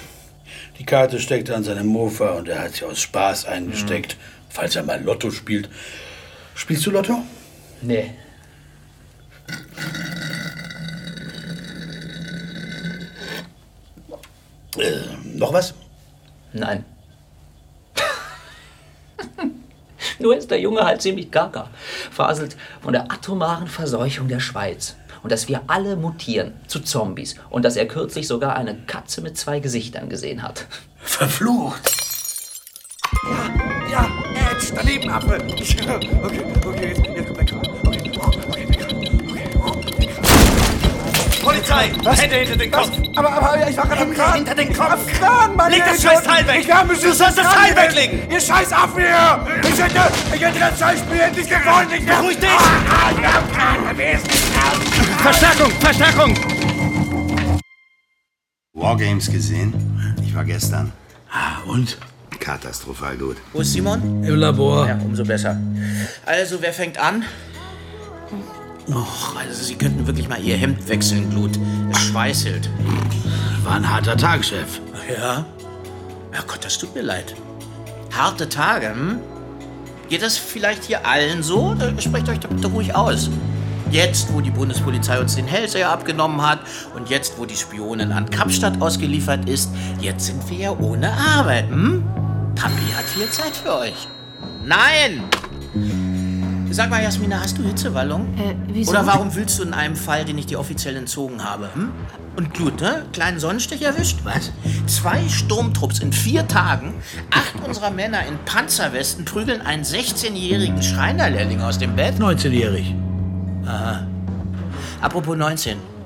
[0.79, 4.17] Die Karte steckte an seinem Mofa und er hat sie aus Spaß eingesteckt,
[4.49, 5.69] falls er mal Lotto spielt.
[6.55, 7.23] Spielst du Lotto?
[7.81, 8.11] Nee.
[14.79, 15.01] Äh,
[15.35, 15.75] noch was?
[16.53, 16.85] Nein.
[20.19, 21.69] Nur ist der Junge halt ziemlich gaga.
[22.11, 24.97] Faselt von der atomaren Verseuchung der Schweiz.
[25.23, 27.37] Und dass wir alle mutieren zu Zombies.
[27.51, 30.67] Und dass er kürzlich sogar eine Katze mit zwei Gesichtern gesehen hat.
[30.99, 31.91] Verflucht!
[33.91, 34.09] Ja,
[34.53, 35.39] Edge, daneben Apfel.
[36.23, 36.98] Okay, okay,
[41.79, 42.05] Polizei!
[42.05, 42.23] Was?
[42.23, 42.91] Hände hinter den Kopf!
[43.17, 44.35] Aber, aber ich war gerade am Kran.
[44.35, 44.93] hinter den Kopf!
[44.93, 45.71] Am Kran, Mann!
[45.71, 46.23] Leg das scheiß.
[46.23, 46.61] Teil weg!
[46.61, 48.31] Ich habe Du sollst das Teil weglegen!
[48.31, 49.47] Ihr scheiß Affen hier!
[49.63, 51.89] Ich hätte, ich hätte das Scheißspiel endlich gewonnen!
[51.97, 52.49] Ich Beruhig dich!
[52.51, 54.19] Ah, ich hab keinen
[55.19, 55.71] Verstärkung!
[55.81, 56.35] Verstärkung!
[56.35, 56.35] Verstärkung!
[58.75, 59.75] Wargames gesehen?
[60.23, 60.93] Ich war gestern.
[61.31, 61.99] Ah, und?
[62.39, 63.37] Katastrophal gut.
[63.53, 64.25] Wo ist Simon?
[64.25, 64.87] Im Labor.
[64.87, 65.61] Ja, umso besser.
[66.25, 67.25] Also, wer fängt an?
[68.91, 71.59] Och, also Sie könnten wirklich mal Ihr Hemd wechseln, Glut.
[71.93, 72.71] Es schweißelt.
[73.65, 74.81] War ein harter Tag, Chef.
[75.09, 75.45] Ja?
[76.33, 77.35] Ja Gott, das tut mir leid.
[78.17, 79.19] Harte Tage, hm?
[80.09, 81.77] Geht das vielleicht hier allen so?
[81.79, 83.29] Äh, Sprecht euch doch bitte ruhig aus.
[83.91, 86.61] Jetzt, wo die Bundespolizei uns den Hellseher abgenommen hat
[86.95, 89.71] und jetzt, wo die Spionin an Kapstadt ausgeliefert ist,
[90.01, 92.05] jetzt sind wir ja ohne Arbeit, hm?
[92.55, 94.09] Papi hat viel Zeit für euch.
[94.65, 95.23] Nein!
[96.71, 98.27] Sag mal, Jasmina, hast du Hitzewallung?
[98.39, 98.91] Äh, wieso?
[98.91, 101.71] Oder warum wühlst du in einem Fall, den ich dir offiziell entzogen habe?
[101.75, 101.91] Hm?
[102.37, 103.07] Und Glut, ne?
[103.13, 104.19] Kleinen Sonnenstich erwischt?
[104.25, 104.53] Was?
[104.87, 106.95] Zwei Sturmtrupps in vier Tagen,
[107.31, 112.15] acht unserer Männer in Panzerwesten prügeln einen 16-jährigen Schreinerlehrling aus dem Bett.
[112.19, 112.95] 19-jährig.
[113.67, 114.07] Aha.
[115.01, 115.98] Apropos 19.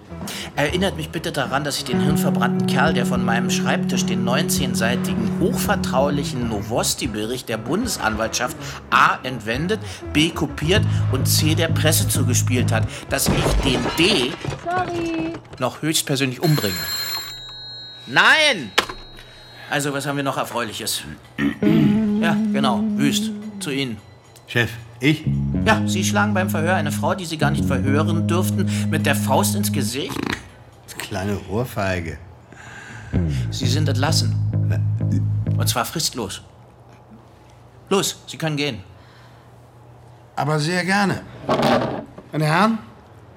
[0.54, 5.40] Erinnert mich bitte daran, dass ich den hirnverbrannten Kerl, der von meinem Schreibtisch den 19-seitigen
[5.40, 8.56] hochvertraulichen Novosti-Bericht der Bundesanwaltschaft
[8.90, 9.80] A entwendet,
[10.12, 14.32] B kopiert und C der Presse zugespielt hat, dass ich den D
[14.62, 15.32] Sorry.
[15.58, 16.74] noch höchstpersönlich umbringe.
[18.06, 18.72] Nein!
[19.70, 21.02] Also, was haben wir noch Erfreuliches?
[22.20, 23.30] Ja, genau, Wüst.
[23.58, 23.96] Zu Ihnen.
[24.46, 24.70] Chef,
[25.02, 25.24] ich?
[25.66, 29.14] Ja, Sie schlagen beim Verhör eine Frau, die Sie gar nicht verhören dürften, mit der
[29.14, 30.18] Faust ins Gesicht.
[30.98, 32.18] Kleine Ohrfeige.
[33.50, 34.34] Sie sind entlassen.
[35.58, 36.42] Und zwar fristlos.
[37.90, 38.78] Los, Sie können gehen.
[40.36, 41.20] Aber sehr gerne.
[42.32, 42.78] Meine Herren,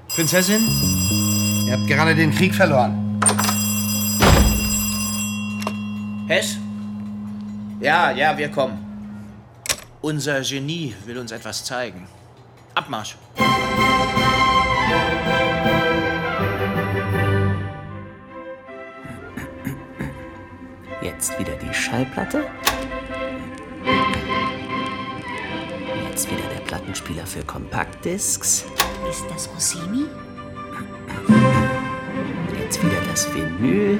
[0.07, 0.61] Prinzessin,
[1.67, 3.19] ihr habt gerade den Krieg verloren.
[6.27, 6.57] Hess?
[7.81, 8.84] Ja, ja, wir kommen.
[10.05, 12.07] Unser Genie will uns etwas zeigen.
[12.75, 13.17] Abmarsch.
[21.01, 22.45] Jetzt wieder die Schallplatte.
[26.07, 28.63] Jetzt wieder der Plattenspieler für Kompaktdiscs.
[29.09, 30.05] Ist das Rossini?
[32.59, 33.99] Jetzt wieder das Vinyl.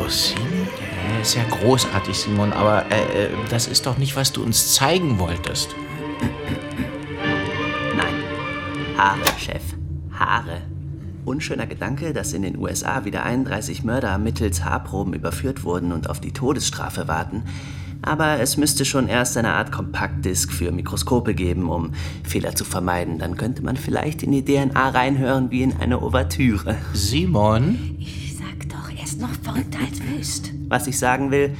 [0.00, 0.66] Rossini?
[1.14, 4.74] Ja, ist ja großartig, Simon, aber äh, äh, das ist doch nicht, was du uns
[4.74, 5.74] zeigen wolltest.
[7.96, 8.14] Nein.
[8.96, 9.62] Haare, Chef.
[10.12, 10.62] Haare.
[11.24, 16.20] Unschöner Gedanke, dass in den USA wieder 31 Mörder mittels Haarproben überführt wurden und auf
[16.20, 17.44] die Todesstrafe warten.
[18.02, 21.92] Aber es müsste schon erst eine Art Kompaktdisk für Mikroskope geben, um
[22.24, 23.18] Fehler zu vermeiden.
[23.18, 26.76] Dann könnte man vielleicht in die DNA reinhören wie in eine Ouvertüre.
[26.92, 27.96] Simon?
[29.52, 30.50] Er verrückter als Wüst.
[30.68, 31.54] Was ich sagen will,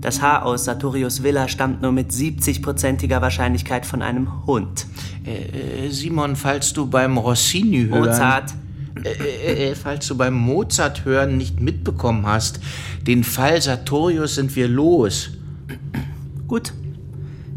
[0.00, 4.86] das Haar aus Sartorius Villa stammt nur mit 70-prozentiger Wahrscheinlichkeit von einem Hund.
[5.24, 8.00] Äh, äh, Simon, falls du beim Rossini hören...
[8.00, 8.52] Mozart.
[9.02, 12.60] Äh, äh, äh, falls du beim Mozart hören nicht mitbekommen hast,
[13.06, 15.30] den Fall Sartorius sind wir los.
[16.46, 16.72] Gut.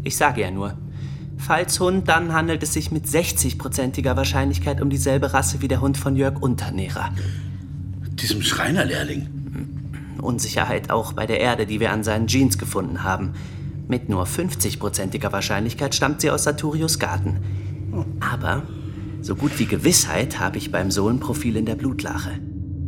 [0.02, 0.74] Ich sage ja nur.
[1.36, 5.96] Falls Hund, dann handelt es sich mit 60-prozentiger Wahrscheinlichkeit um dieselbe Rasse wie der Hund
[5.96, 7.10] von Jörg Unternehrer.
[8.14, 9.37] Diesem Schreinerlehrling.
[10.20, 13.34] Unsicherheit auch bei der Erde, die wir an seinen Jeans gefunden haben.
[13.88, 17.38] Mit nur 50-prozentiger Wahrscheinlichkeit stammt sie aus Sartorius Garten.
[18.20, 18.62] Aber
[19.22, 22.38] so gut wie Gewissheit habe ich beim Sohlenprofil in der Blutlache.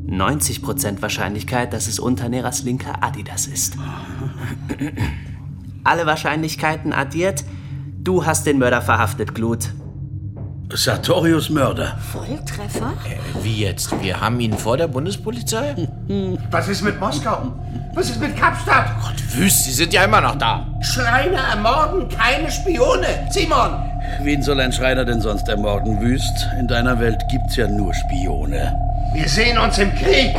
[0.07, 3.77] 90% Wahrscheinlichkeit, dass es Unternehmers linker Adidas ist.
[5.85, 7.45] Alle Wahrscheinlichkeiten addiert,
[7.99, 9.71] du hast den Mörder verhaftet, Glut.
[10.73, 11.99] Sartorius Mörder.
[12.13, 12.93] Volltreffer?
[13.05, 13.91] Äh, wie jetzt?
[14.03, 15.75] Wir haben ihn vor der Bundespolizei?
[16.51, 17.53] Was ist mit Moskau?
[17.95, 18.87] Was ist mit Kapstadt?
[19.03, 20.67] Gott, Wüst, Sie sind ja immer noch da.
[20.81, 23.07] Schreiner ermorden keine Spione.
[23.31, 23.71] Simon!
[24.23, 26.47] Wen soll ein Schreiner denn sonst ermorden, Wüst?
[26.59, 28.75] In deiner Welt gibt's ja nur Spione.
[29.13, 30.35] Wir sehen uns im Krieg.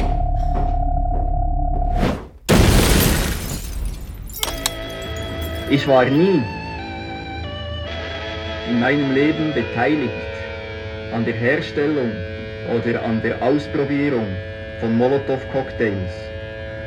[5.69, 6.41] Ich war nie
[8.71, 10.13] in meinem Leben beteiligt
[11.13, 12.11] an der Herstellung
[12.73, 14.27] oder an der Ausprobierung
[14.79, 16.13] von Molotow-Cocktails.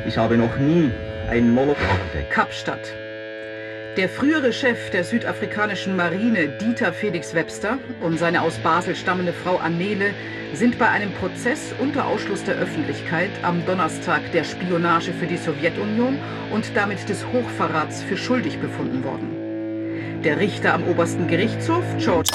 [0.07, 0.89] Ich habe noch nie
[1.29, 1.99] einen Molotow.
[2.31, 2.91] Kapstadt.
[3.97, 9.57] Der frühere Chef der südafrikanischen Marine, Dieter Felix Webster, und seine aus Basel stammende Frau
[9.57, 10.15] Annele
[10.53, 16.17] sind bei einem Prozess unter Ausschluss der Öffentlichkeit am Donnerstag der Spionage für die Sowjetunion
[16.51, 19.44] und damit des Hochverrats für schuldig befunden worden.
[20.25, 22.31] Der Richter am obersten Gerichtshof, George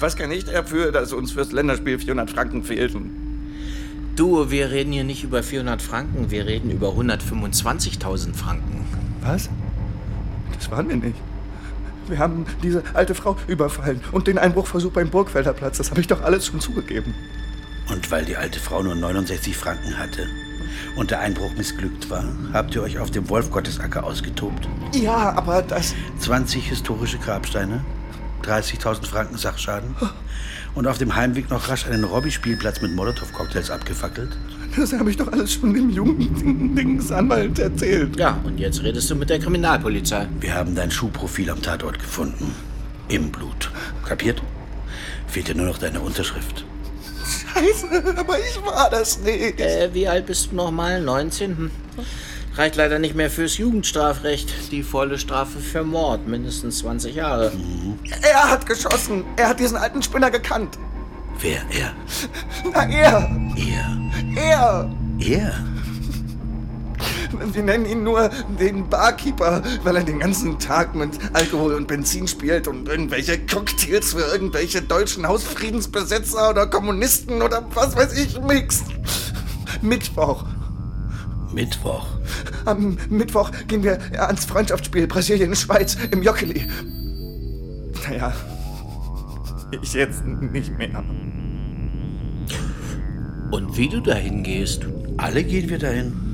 [0.00, 3.54] Was kann ich dafür, dass uns fürs Länderspiel 400 Franken fehlten?
[4.16, 8.84] Du, wir reden hier nicht über 400 Franken, wir reden über 125.000 Franken.
[9.20, 9.48] Was?
[10.52, 11.14] Das waren wir nicht.
[12.08, 15.78] Wir haben diese alte Frau überfallen und den Einbruch versucht beim Burgfelder Platz.
[15.78, 17.14] Das habe ich doch alles schon zugegeben.
[17.88, 20.26] Und weil die alte Frau nur 69 Franken hatte
[20.96, 24.68] und der Einbruch missglückt war, habt ihr euch auf dem Wolfgottesacker ausgetobt.
[24.94, 25.94] Ja, aber das...
[26.18, 27.84] 20 historische Grabsteine,
[28.44, 29.94] 30.000 Franken Sachschaden
[30.74, 34.36] und auf dem Heimweg noch rasch einen Robby-Spielplatz mit Molotow-Cocktails abgefackelt.
[34.76, 38.16] Das habe ich doch alles schon dem jungen Dingsanwalt erzählt.
[38.16, 40.28] Ja, und jetzt redest du mit der Kriminalpolizei.
[40.38, 42.54] Wir haben dein Schuhprofil am Tatort gefunden.
[43.08, 43.70] Im Blut.
[44.06, 44.40] Kapiert?
[45.26, 46.64] Fehlt dir nur noch deine Unterschrift.
[47.54, 49.60] Scheiße, aber ich war das nicht.
[49.60, 51.00] Äh, wie alt bist du nochmal?
[51.00, 51.56] 19?
[51.56, 51.70] Hm.
[52.56, 54.72] Reicht leider nicht mehr fürs Jugendstrafrecht.
[54.72, 57.52] Die volle Strafe für Mord, mindestens 20 Jahre.
[58.22, 59.24] Er hat geschossen.
[59.36, 60.78] Er hat diesen alten Spinner gekannt.
[61.38, 61.62] Wer?
[61.70, 61.94] Er?
[62.72, 63.30] Na, er.
[63.56, 64.10] Er?
[64.36, 64.90] Er.
[65.20, 65.54] Er?
[67.52, 72.26] Wir nennen ihn nur den Barkeeper, weil er den ganzen Tag mit Alkohol und Benzin
[72.26, 78.84] spielt und irgendwelche Cocktails für irgendwelche deutschen Hausfriedensbesetzer oder Kommunisten oder was weiß ich mixt.
[79.82, 80.44] Mittwoch.
[81.52, 82.06] Mittwoch?
[82.64, 86.68] Am Mittwoch gehen wir ans Freundschaftsspiel Brasilien-Schweiz im Jockeli.
[88.08, 88.32] Naja,
[89.82, 91.04] ich jetzt nicht mehr.
[93.50, 94.86] Und wie du dahin gehst?
[95.16, 96.29] Alle gehen wir dahin.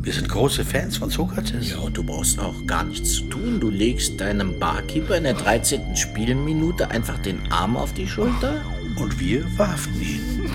[0.00, 1.70] Wir sind große Fans von Sokrates.
[1.70, 3.60] Ja, und du brauchst auch gar nichts zu tun.
[3.60, 5.96] Du legst deinem Barkeeper in der 13.
[5.96, 8.62] Spielminute einfach den Arm auf die Schulter.
[8.96, 10.50] Und wir warfen ihn.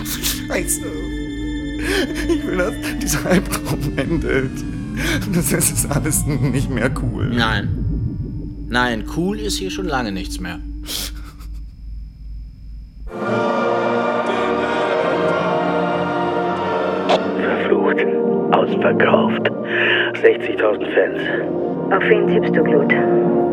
[0.47, 0.81] Scheiße.
[2.27, 4.51] Ich will, dass dieser Albtraum endet.
[5.33, 7.29] Das ist alles nicht mehr cool.
[7.29, 8.65] Nein.
[8.69, 10.59] Nein, cool ist hier schon lange nichts mehr.
[18.83, 19.49] Ausverkauft.
[20.21, 21.21] 60.000 Fans.
[21.93, 22.93] Auf wen tippst du, Glut?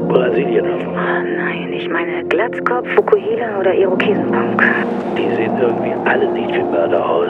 [0.08, 4.64] Brasilien Oh nein, ich meine Glatzkopf, Fukuhila oder Irokesenpunk.
[5.16, 7.28] Die sehen irgendwie alle nicht wie Mörder aus.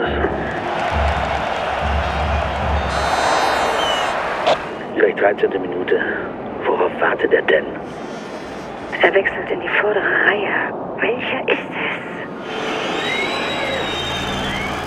[4.97, 5.51] Gleich 13.
[5.61, 5.99] Minute.
[6.65, 7.65] Worauf wartet er denn?
[9.03, 10.73] Er wechselt in die vordere Reihe.
[10.99, 11.69] Welcher ist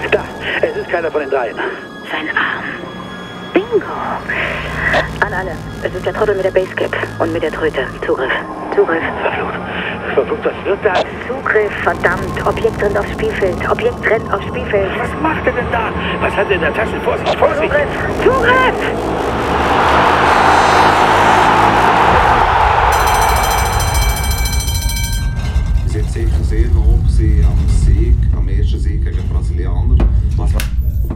[0.02, 0.10] es?
[0.10, 0.24] Da,
[0.62, 1.56] es ist keiner von den dreien.
[2.10, 2.74] Sein Arm.
[3.75, 3.87] Bingo!
[5.20, 5.51] An alle.
[5.83, 7.85] Es ist der Trottel mit der Basecap und mit der Tröte.
[8.07, 8.33] Zugriff.
[8.72, 9.03] Zugriff.
[9.20, 9.55] Verflucht.
[10.14, 11.05] Verflucht, was wird das?
[11.27, 12.47] Zugriff, verdammt.
[12.47, 13.68] Objekt rennt aufs Spielfeld.
[13.68, 14.91] Objekt rennt aufs Spielfeld.
[14.97, 15.91] Was macht er denn da?
[16.20, 17.01] Was hat er in der Tasche?
[17.01, 17.72] Vorsicht, Vorsicht!
[18.22, 18.22] Zugriff!
[18.22, 18.75] Zugriff!
[25.87, 29.97] Sie hat sicher sehr nah gewesen am Sieg, am ersten Sieg gegen Brasilianer.
[30.37, 30.53] Was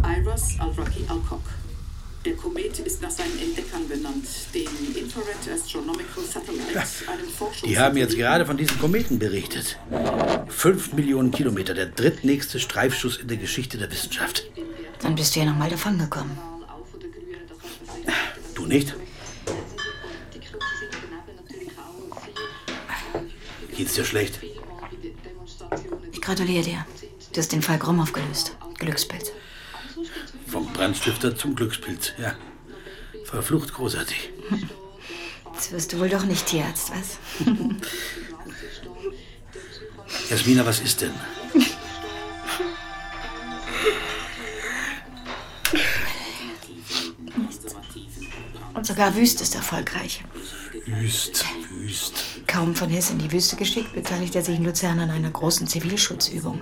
[0.02, 1.47] Iris Al-Raki Al-Kok.
[2.24, 6.78] Der Komet ist nach seinen Entdeckern benannt, dem Infrared Astronomical Satellite,
[7.10, 7.62] einem Forschungs...
[7.62, 9.78] Die haben jetzt gerade von diesen Kometen berichtet.
[10.48, 14.44] Fünf Millionen Kilometer, der drittnächste Streifschuss in der Geschichte der Wissenschaft.
[15.00, 16.36] Dann bist du ja nochmal davongekommen.
[18.54, 18.94] Du nicht?
[23.76, 24.40] Geht's dir schlecht?
[26.10, 26.86] Ich gratuliere dir.
[27.32, 28.56] Du hast den Fall Gromm aufgelöst.
[28.78, 29.30] Glückspilz.
[30.78, 32.34] Brandstifter zum Glückspilz, ja.
[33.24, 34.30] Verflucht großartig.
[35.52, 37.18] Jetzt wirst du wohl doch nicht Tierarzt, was?
[40.30, 41.10] Jasmina, was ist denn?
[48.74, 50.22] Und sogar Wüst ist erfolgreich.
[50.86, 52.12] Wüst, wüst.
[52.46, 55.66] Kaum von Hess in die Wüste geschickt, beteiligt er sich in Luzern an einer großen
[55.66, 56.60] Zivilschutzübung.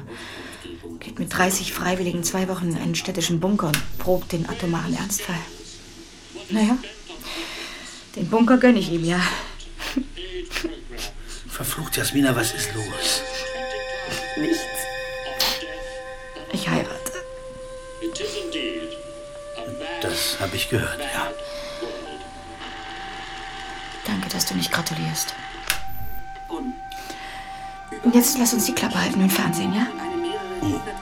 [1.00, 5.38] Geht mit 30 Freiwilligen zwei Wochen in einen städtischen Bunker und probt den atomaren Ernstfall.
[6.50, 6.78] Naja,
[8.16, 9.20] den Bunker gönne ich ihm ja.
[11.48, 13.22] Verflucht, Jasmina, was ist los?
[14.36, 14.58] Nichts.
[16.52, 17.12] Ich heirate.
[20.02, 21.30] Das habe ich gehört, ja.
[24.06, 25.34] Danke, dass du nicht gratulierst.
[28.02, 29.86] Und jetzt lass uns die Klappe halten und Fernsehen, ja?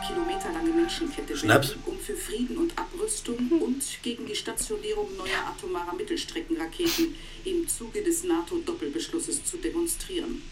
[0.07, 1.75] Kilometer lange Menschenkette Schnaps?
[1.87, 8.25] um für Frieden und Abrüstung und gegen die Stationierung neuer atomarer Mittelstreckenraketen im Zuge des
[8.25, 10.43] NATO-Doppelbeschlusses zu demonstrieren.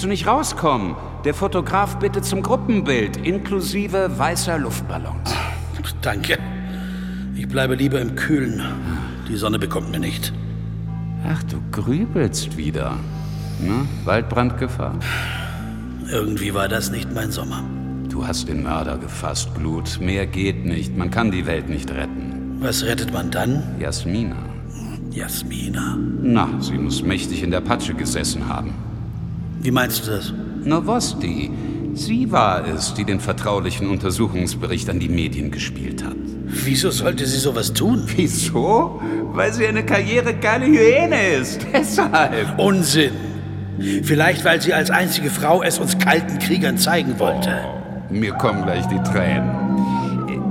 [0.00, 0.96] Willst du nicht rauskommen?
[1.26, 5.34] Der Fotograf bittet zum Gruppenbild, inklusive weißer Luftballons.
[6.00, 6.38] Danke.
[7.36, 8.62] Ich bleibe lieber im Kühlen.
[9.28, 10.32] Die Sonne bekommt mir nicht.
[11.28, 12.96] Ach, du grübelst wieder.
[13.60, 13.86] Ne?
[14.06, 14.94] Waldbrandgefahr?
[16.10, 17.62] Irgendwie war das nicht mein Sommer.
[18.08, 20.00] Du hast den Mörder gefasst, Blut.
[20.00, 20.96] Mehr geht nicht.
[20.96, 22.56] Man kann die Welt nicht retten.
[22.60, 23.62] Was rettet man dann?
[23.78, 24.36] Jasmina.
[25.10, 25.98] Jasmina.
[26.22, 28.72] Na, sie muss mächtig in der Patsche gesessen haben.
[29.62, 30.32] Wie meinst du das?
[30.64, 31.50] Novosti.
[31.94, 36.16] Sie war es, die den vertraulichen Untersuchungsbericht an die Medien gespielt hat.
[36.46, 38.04] Wieso sollte sie sowas tun?
[38.16, 39.00] Wieso?
[39.32, 41.66] Weil sie eine karrieregeile Hyäne ist.
[41.72, 42.58] Deshalb.
[42.58, 43.12] Unsinn.
[44.02, 47.50] Vielleicht, weil sie als einzige Frau es uns kalten Kriegern zeigen wollte.
[47.64, 49.50] Oh, mir kommen gleich die Tränen.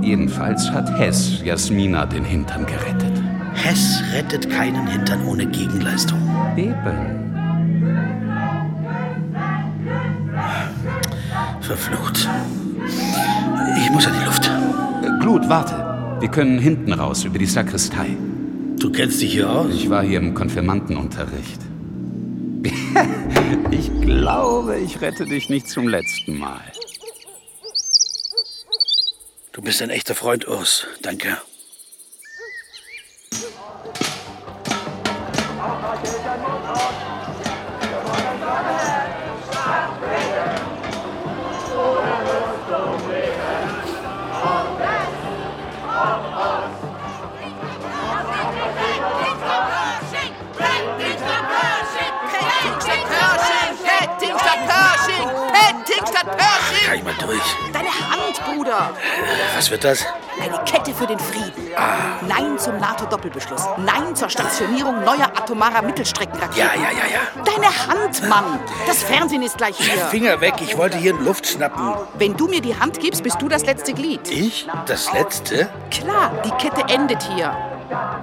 [0.02, 3.22] Jedenfalls hat Hess Jasmina den Hintern gerettet.
[3.54, 6.20] Hess rettet keinen Hintern ohne Gegenleistung.
[6.56, 7.19] Eben.
[11.70, 12.28] Verflucht.
[13.78, 14.50] Ich muss an die Luft.
[15.20, 15.76] Glut, warte.
[16.20, 18.18] Wir können hinten raus über die Sakristei.
[18.80, 19.72] Du kennst dich hier aus?
[19.72, 21.62] Ich war hier im Konfirmandenunterricht.
[23.70, 26.60] ich glaube, ich rette dich nicht zum letzten Mal.
[29.52, 30.88] Du bist ein echter Freund, Urs.
[31.04, 31.38] Danke.
[57.10, 57.56] Mal durch.
[57.74, 58.92] Deine Hand, Bruder.
[59.56, 60.06] Was wird das?
[60.42, 61.72] Eine Kette für den Frieden.
[61.76, 62.20] Ah.
[62.28, 63.68] Nein zum NATO-Doppelbeschluss.
[63.78, 66.58] Nein zur Stationierung neuer atomarer Mittelstreckenraketen.
[66.58, 67.44] Ja, ja, ja, ja.
[67.44, 68.60] Deine Hand, Mann.
[68.88, 70.06] Das Fernsehen ist gleich hier.
[70.06, 71.94] Finger weg, ich wollte hier in Luft schnappen.
[72.18, 74.30] Wenn du mir die Hand gibst, bist du das letzte Glied.
[74.30, 74.68] Ich?
[74.86, 75.70] Das letzte?
[75.92, 77.56] Klar, die Kette endet hier.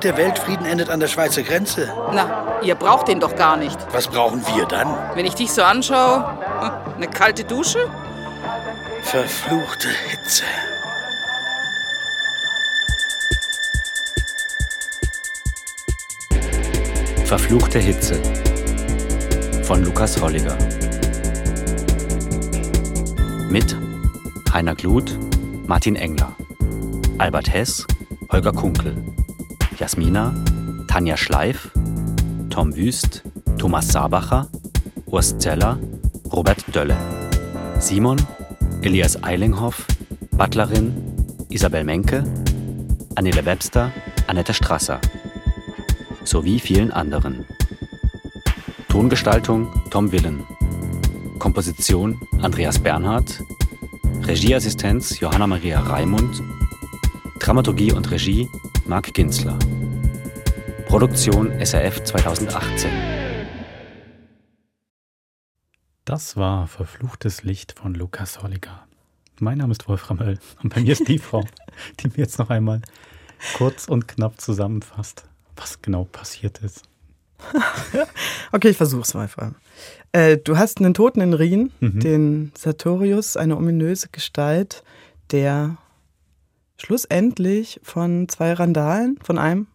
[0.02, 1.92] Der Weltfrieden endet an der Schweizer Grenze.
[2.12, 3.76] Na, ihr braucht den doch gar nicht.
[3.92, 4.86] Was brauchen wir dann?
[5.14, 6.38] Wenn ich dich so anschaue,
[6.96, 7.90] eine kalte Dusche?
[9.06, 10.42] Verfluchte Hitze.
[17.24, 18.20] Verfluchte Hitze
[19.62, 20.58] von Lukas Holliger.
[23.48, 23.76] Mit
[24.52, 25.16] Heiner Gluth,
[25.68, 26.34] Martin Engler,
[27.18, 27.86] Albert Hess,
[28.32, 28.96] Holger Kunkel,
[29.78, 30.34] Jasmina,
[30.88, 31.70] Tanja Schleif,
[32.50, 33.22] Tom Wüst,
[33.56, 34.48] Thomas Sabacher,
[35.06, 35.78] Urs Zeller,
[36.32, 36.96] Robert Dölle,
[37.78, 38.16] Simon,
[38.86, 39.84] Elias Eilinghoff,
[40.30, 40.94] Butlerin,
[41.48, 42.22] Isabel Menke,
[43.16, 43.90] Annele Webster,
[44.28, 45.00] Annette Strasser
[46.22, 47.44] sowie vielen anderen.
[48.88, 50.44] Tongestaltung Tom Willen.
[51.40, 53.42] Komposition Andreas Bernhardt.
[54.22, 56.40] Regieassistenz Johanna Maria Raimund.
[57.40, 58.48] Dramaturgie und Regie
[58.86, 59.58] Marc Ginzler.
[60.86, 63.15] Produktion SRF 2018.
[66.06, 68.86] Das war Verfluchtes Licht von Lukas Holliger.
[69.40, 71.44] Mein Name ist Wolfram Höll und bei mir ist die Frau,
[72.00, 72.80] die mir jetzt noch einmal
[73.56, 75.24] kurz und knapp zusammenfasst,
[75.56, 76.84] was genau passiert ist.
[78.52, 79.28] okay, ich versuch's mal.
[80.12, 81.98] Äh, du hast einen Toten in Rien, Mhm.
[81.98, 84.84] den Sartorius, eine ominöse Gestalt,
[85.32, 85.76] der
[86.78, 89.66] schlussendlich von zwei Randalen, von einem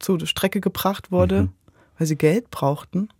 [0.00, 1.52] zur Strecke gebracht wurde, Mhm.
[1.98, 3.10] weil sie Geld brauchten.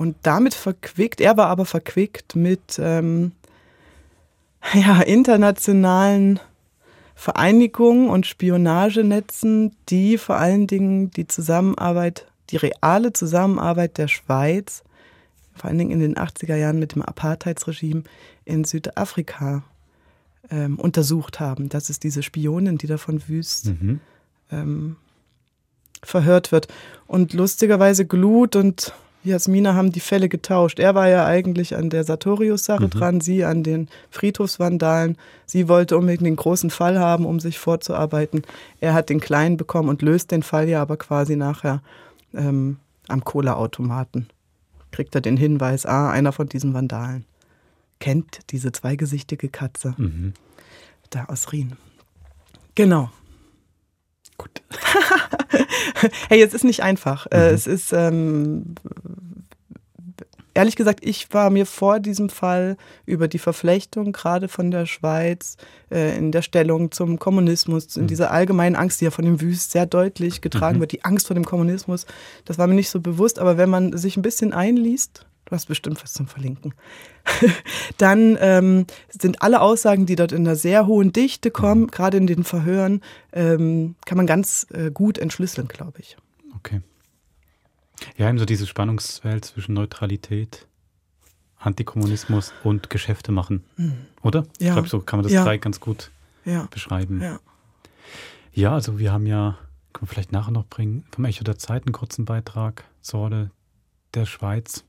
[0.00, 3.32] Und damit verquickt, er war aber verquickt mit ähm,
[4.72, 6.40] ja, internationalen
[7.14, 14.84] Vereinigungen und Spionagenetzen, die vor allen Dingen die Zusammenarbeit, die reale Zusammenarbeit der Schweiz,
[15.54, 18.04] vor allen Dingen in den 80er Jahren mit dem Apartheidsregime
[18.46, 19.64] in Südafrika
[20.50, 21.68] ähm, untersucht haben.
[21.68, 24.00] Das ist diese Spionin, die da von Wüst Mhm.
[24.50, 24.96] ähm,
[26.02, 26.68] verhört wird.
[27.06, 30.78] Und lustigerweise Glut und Jasmina haben die Fälle getauscht.
[30.78, 32.90] Er war ja eigentlich an der Sartorius-Sache Mhm.
[32.90, 35.18] dran, sie an den Friedhofsvandalen.
[35.46, 38.42] Sie wollte unbedingt den großen Fall haben, um sich vorzuarbeiten.
[38.80, 41.82] Er hat den kleinen bekommen und löst den Fall ja aber quasi nachher
[42.32, 42.76] ähm,
[43.08, 44.28] am Cola-Automaten.
[44.92, 47.24] Kriegt er den Hinweis, ah, einer von diesen Vandalen
[47.98, 50.32] kennt diese zweigesichtige Katze Mhm.
[51.10, 51.76] da aus Rien.
[52.74, 53.10] Genau.
[54.40, 54.62] Gut.
[56.28, 57.26] hey, es ist nicht einfach.
[57.30, 57.54] Äh, Mhm.
[57.54, 58.74] Es ist, ähm,
[60.54, 62.76] ehrlich gesagt, ich war mir vor diesem Fall
[63.06, 65.56] über die Verflechtung gerade von der Schweiz
[65.90, 69.72] äh, in der Stellung zum Kommunismus, in dieser allgemeinen Angst, die ja von dem Wüst
[69.72, 70.80] sehr deutlich getragen Mhm.
[70.80, 72.06] wird, die Angst vor dem Kommunismus,
[72.46, 73.38] das war mir nicht so bewusst.
[73.38, 76.74] Aber wenn man sich ein bisschen einliest, du hast bestimmt was zum Verlinken,
[77.98, 82.26] dann ähm, sind alle Aussagen, die dort in einer sehr hohen Dichte kommen, gerade in
[82.26, 86.16] den Verhören, ähm, kann man ganz äh, gut entschlüsseln, glaube ich.
[86.56, 86.80] Okay.
[88.16, 90.66] Ja, eben so dieses Spannungsfeld zwischen Neutralität,
[91.58, 93.64] Antikommunismus und Geschäfte machen.
[93.76, 94.06] Mhm.
[94.22, 94.46] Oder?
[94.58, 94.72] Ich Ja.
[94.74, 95.44] glaube, so kann man das Ja.
[95.44, 96.10] Dreieck ganz gut
[96.44, 96.66] Ja.
[96.70, 97.20] beschreiben.
[97.20, 97.38] Ja.
[98.52, 99.58] Ja, also wir haben ja,
[99.92, 103.50] können wir vielleicht nachher noch bringen, vom Echo der Zeit einen kurzen Beitrag zur Rolle
[104.14, 104.84] der Schweiz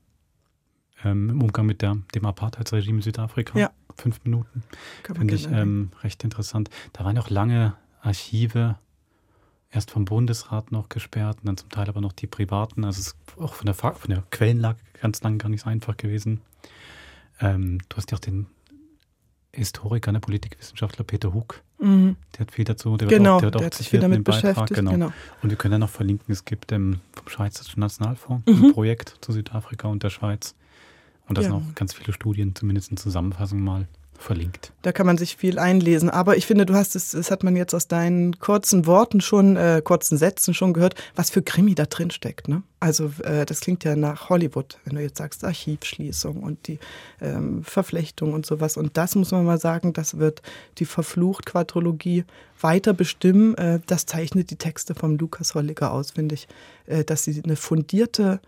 [1.04, 3.58] ähm, im Umgang mit der, dem Apartheidsregime in Südafrika.
[3.58, 3.70] Ja.
[3.96, 4.62] Fünf Minuten.
[5.04, 6.70] Finde ich ähm, recht interessant.
[6.92, 8.76] Da waren auch lange Archive,
[9.70, 12.84] erst vom Bundesrat noch gesperrt und dann zum Teil aber noch die privaten.
[12.84, 15.68] Also es ist auch von der, Fa- von der Quellenlage ganz lang gar nicht so
[15.70, 16.40] einfach gewesen.
[17.40, 18.46] Ähm, du hast ja auch den
[19.54, 21.62] Historiker, der Politikwissenschaftler Peter Huck.
[21.78, 22.16] Mhm.
[22.34, 24.24] Der hat viel dazu, der Genau, wird auch, der der hat sich viel damit dem
[24.24, 24.54] Beitrag.
[24.54, 24.90] beschäftigt, Genau.
[24.92, 25.12] genau.
[25.42, 28.64] Und wir können ja noch verlinken, es gibt ähm, vom Schweizerischen Nationalfonds Mhm.
[28.66, 30.54] ein Projekt zu Südafrika und der Schweiz.
[31.32, 31.48] Und da Ja.
[31.48, 34.72] sind auch ganz viele Studien, zumindest in Zusammenfassung mal verlinkt.
[34.82, 36.08] Da kann man sich viel einlesen.
[36.10, 39.56] Aber ich finde, du hast es, das hat man jetzt aus deinen kurzen Worten schon,
[39.56, 42.46] äh, kurzen Sätzen schon gehört, was für Krimi da drin steckt.
[42.46, 42.62] Ne?
[42.78, 46.78] Also äh, das klingt ja nach Hollywood, wenn du jetzt sagst Archivschließung und die
[47.20, 48.76] ähm, Verflechtung und sowas.
[48.76, 50.40] Und das muss man mal sagen, das wird
[50.78, 52.24] die Verflucht-Quadrologie
[52.60, 53.56] weiter bestimmen.
[53.56, 56.46] Äh, das zeichnet die Texte vom Lukas Holliger aus, finde ich,
[56.86, 58.40] äh, dass sie eine fundierte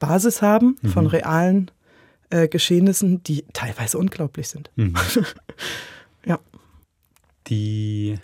[0.00, 1.10] Basis haben von Mhm.
[1.10, 1.70] realen
[2.30, 4.70] äh, Geschehnissen, die teilweise unglaublich sind.
[4.76, 4.94] Mhm.
[6.26, 6.38] ja.
[7.48, 8.18] Die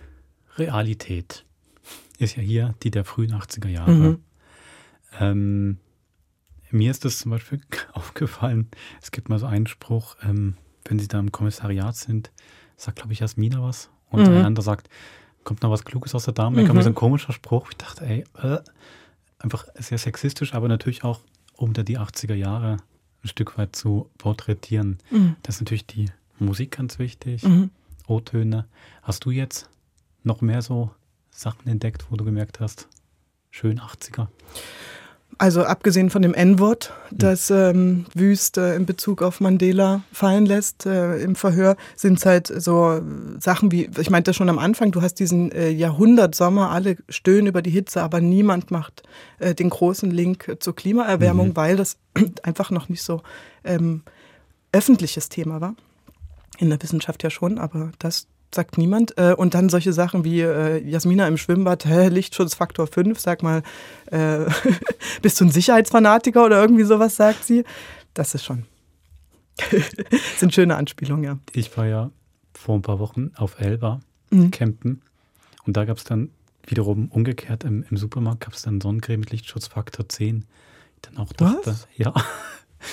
[0.57, 1.45] Realität
[2.19, 3.93] ist ja hier die der frühen 80er Jahre.
[3.93, 4.19] Mhm.
[5.19, 5.77] Ähm,
[6.71, 7.61] mir ist das zum Beispiel
[7.93, 8.69] aufgefallen,
[9.03, 12.31] es gibt mal so einen Spruch, ähm, wenn sie da im Kommissariat sind,
[12.77, 14.37] sagt, glaube ich, Jasmina was und Mhm.
[14.39, 14.89] ein anderer sagt,
[15.45, 16.61] kommt noch was Kluges aus der Dame.
[16.61, 16.83] Da kam Mhm.
[16.83, 17.69] so ein komischer Spruch.
[17.71, 18.59] Ich dachte, ey, äh,
[19.39, 21.21] einfach sehr sexistisch, aber natürlich auch,
[21.59, 22.79] da die 80er Jahre
[23.23, 24.99] ein Stück weit zu porträtieren.
[25.11, 25.37] Mhm.
[25.43, 26.07] Das ist natürlich die
[26.39, 27.71] Musik ganz wichtig, Mhm.
[28.07, 28.67] O-Töne.
[29.03, 29.69] Hast du jetzt
[30.25, 30.91] noch mehr so
[31.31, 32.89] Sachen entdeckt, wo du gemerkt hast,
[33.51, 34.29] schön 80er?
[35.41, 40.85] Also abgesehen von dem N-Wort, das ähm, Wüst äh, in Bezug auf Mandela fallen lässt
[40.85, 43.01] äh, im Verhör, sind es halt so äh,
[43.41, 47.63] Sachen wie, ich meinte schon am Anfang, du hast diesen äh, Jahrhundertsommer, alle stöhnen über
[47.63, 49.03] die Hitze, aber niemand macht
[49.39, 51.57] äh, den großen Link zur Klimaerwärmung, Mhm.
[51.57, 51.97] weil das
[52.43, 53.23] einfach noch nicht so
[53.65, 54.03] ähm,
[54.73, 55.75] öffentliches Thema war.
[56.59, 59.17] In der Wissenschaft ja schon, aber das sagt niemand.
[59.19, 63.63] Äh, Und dann solche Sachen wie äh, Jasmina im Schwimmbad, hä, Lichtschutzfaktor 5, sag mal,
[64.11, 64.47] äh,
[65.23, 67.65] bist du ein Sicherheitsfanatiker oder irgendwie sowas, sagt sie.
[68.15, 68.65] Das ist schon.
[70.39, 71.39] sind schöne Anspielungen, ja.
[71.53, 72.11] Ich war ja
[72.55, 74.01] vor ein paar Wochen auf Elba
[74.33, 74.53] Mhm.
[74.53, 75.03] campen
[75.67, 76.31] und da gab es dann
[76.65, 80.45] wiederum umgekehrt im, im Supermarkt gab es dann Sonnencreme mit Lichtschutzfaktor 10.
[80.95, 81.89] Ich dann auch dachte, Was?
[81.97, 82.15] ja.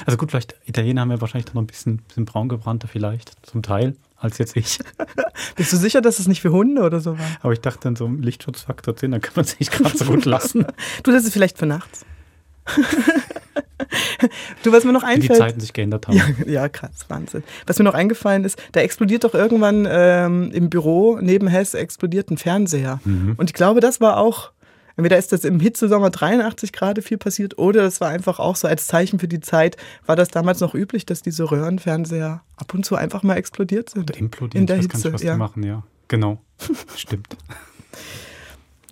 [0.06, 3.34] Also gut, vielleicht Italiener haben ja wahrscheinlich dann noch ein bisschen, bisschen braun gebrannter vielleicht,
[3.46, 4.80] zum Teil, als jetzt ich.
[5.56, 7.26] Bist du sicher, dass es nicht für Hunde oder so war?
[7.42, 10.26] Aber ich dachte dann so Lichtschutzfaktor 10, dann kann man es nicht gerade so gut
[10.26, 10.66] lassen.
[11.04, 12.06] Du, das ist vielleicht für nachts.
[14.64, 15.40] du, was mir noch Wie die einfällt.
[15.40, 16.18] Zeiten sich geändert haben.
[16.18, 17.44] Ja, ja, krass, Wahnsinn.
[17.66, 22.30] Was mir noch eingefallen ist, da explodiert doch irgendwann ähm, im Büro neben Hess explodiert
[22.32, 23.00] ein Fernseher.
[23.06, 23.36] Mhm.
[23.38, 24.52] Und ich glaube, das war auch,
[24.98, 28.68] entweder ist das im Hitzesommer 83 gerade viel passiert oder das war einfach auch so
[28.68, 32.86] als Zeichen für die Zeit, war das damals noch üblich, dass diese Röhrenfernseher ab und
[32.86, 34.10] zu einfach mal explodiert sind.
[34.10, 35.34] Oder implodieren, In der ich weiß Hitze, gar nicht, was ja.
[35.34, 35.84] die machen, ja.
[36.10, 36.42] Genau,
[36.98, 37.38] stimmt.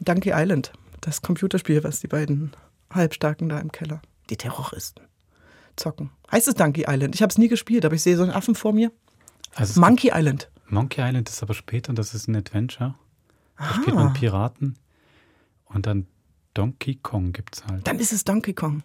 [0.02, 2.52] Donkey Island, das Computerspiel, was die beiden
[2.92, 5.02] Halbstarken da im Keller, die Terroristen,
[5.76, 6.12] zocken.
[6.32, 7.16] Heißt es Donkey Island?
[7.16, 8.92] Ich habe es nie gespielt, aber ich sehe so einen Affen vor mir.
[9.56, 10.50] Also Monkey Island.
[10.68, 12.96] Monkey Island ist aber später, das ist ein Adventure.
[13.58, 13.74] Da Ah.
[13.76, 14.76] spielt man Piraten.
[15.76, 16.08] Und dann
[16.56, 17.86] Donkey Kong gibt es halt.
[17.86, 18.82] Dann ist es Donkey Kong.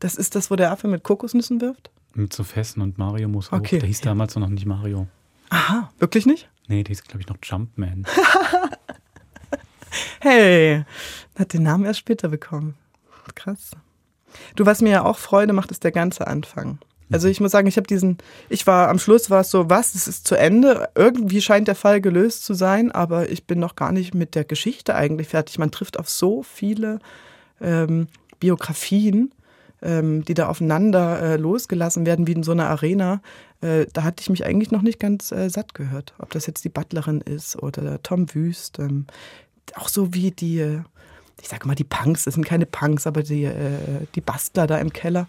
[0.00, 1.90] Das ist das, wo der Affe mit Kokosnüssen wirft?
[2.14, 3.58] Mit so Fessen und Mario muss hoch.
[3.58, 3.78] Okay.
[3.78, 5.06] Der hieß damals noch nicht Mario.
[5.50, 6.50] Aha, wirklich nicht?
[6.66, 8.06] Nee, der hieß, glaube ich, noch Jumpman.
[10.20, 10.84] Hey,
[11.36, 12.76] hat den Namen erst später bekommen.
[13.34, 13.72] Krass.
[14.54, 16.78] Du, was mir ja auch Freude macht, ist der ganze Anfang.
[17.12, 19.94] Also ich muss sagen, ich habe diesen, ich war am Schluss war es so, was,
[19.94, 20.88] es ist zu Ende.
[20.94, 24.44] Irgendwie scheint der Fall gelöst zu sein, aber ich bin noch gar nicht mit der
[24.44, 25.58] Geschichte eigentlich fertig.
[25.58, 26.98] Man trifft auf so viele
[27.60, 28.08] ähm,
[28.40, 29.32] Biografien,
[29.82, 33.20] ähm, die da aufeinander äh, losgelassen werden, wie in so einer Arena.
[33.60, 36.14] Äh, da hatte ich mich eigentlich noch nicht ganz äh, satt gehört.
[36.18, 38.78] Ob das jetzt die Butlerin ist oder Tom Wüst.
[38.78, 39.06] Ähm,
[39.74, 40.80] auch so wie die, äh,
[41.40, 44.78] ich sage mal die Punks, das sind keine Punks, aber die, äh, die Bastler da
[44.78, 45.28] im Keller.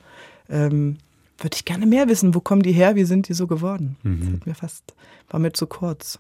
[0.49, 0.97] Ähm,
[1.43, 2.33] würde ich gerne mehr wissen.
[2.33, 2.95] Wo kommen die her?
[2.95, 3.97] Wie sind die so geworden?
[4.03, 4.19] Mhm.
[4.21, 4.93] Das hat mir fast,
[5.29, 6.19] war mir zu kurz.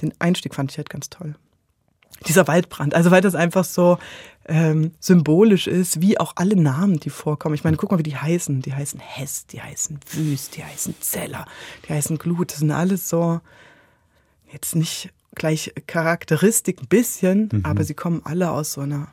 [0.00, 1.34] Den Einstieg fand ich halt ganz toll.
[2.26, 3.98] Dieser Waldbrand, also weil das einfach so
[4.46, 7.54] ähm, symbolisch ist, wie auch alle Namen, die vorkommen.
[7.54, 8.62] Ich meine, guck mal, wie die heißen.
[8.62, 11.46] Die heißen Hess, die heißen Wüst, die heißen Zeller,
[11.88, 12.52] die heißen Glut.
[12.52, 13.40] Das sind alles so,
[14.52, 17.64] jetzt nicht gleich Charakteristik ein bisschen, Mhm.
[17.64, 19.08] aber sie kommen alle aus so einer,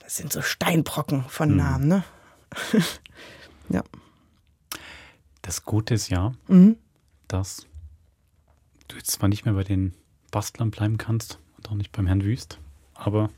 [0.00, 1.56] das sind so Steinbrocken von Mhm.
[1.56, 2.04] Namen, ne?
[3.68, 3.82] ja.
[5.42, 6.76] Das Gute ist ja, Mhm.
[7.28, 7.66] dass
[8.88, 9.92] du jetzt zwar nicht mehr bei den
[10.30, 12.58] Bastlern bleiben kannst und auch nicht beim Herrn Wüst,
[12.94, 13.30] aber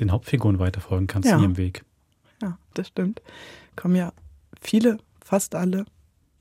[0.00, 1.36] den Hauptfiguren weiterfolgen kannst Ja.
[1.36, 1.84] in ihrem Weg.
[2.40, 3.20] Ja, das stimmt.
[3.76, 4.12] Kommen ja
[4.60, 5.84] viele, fast alle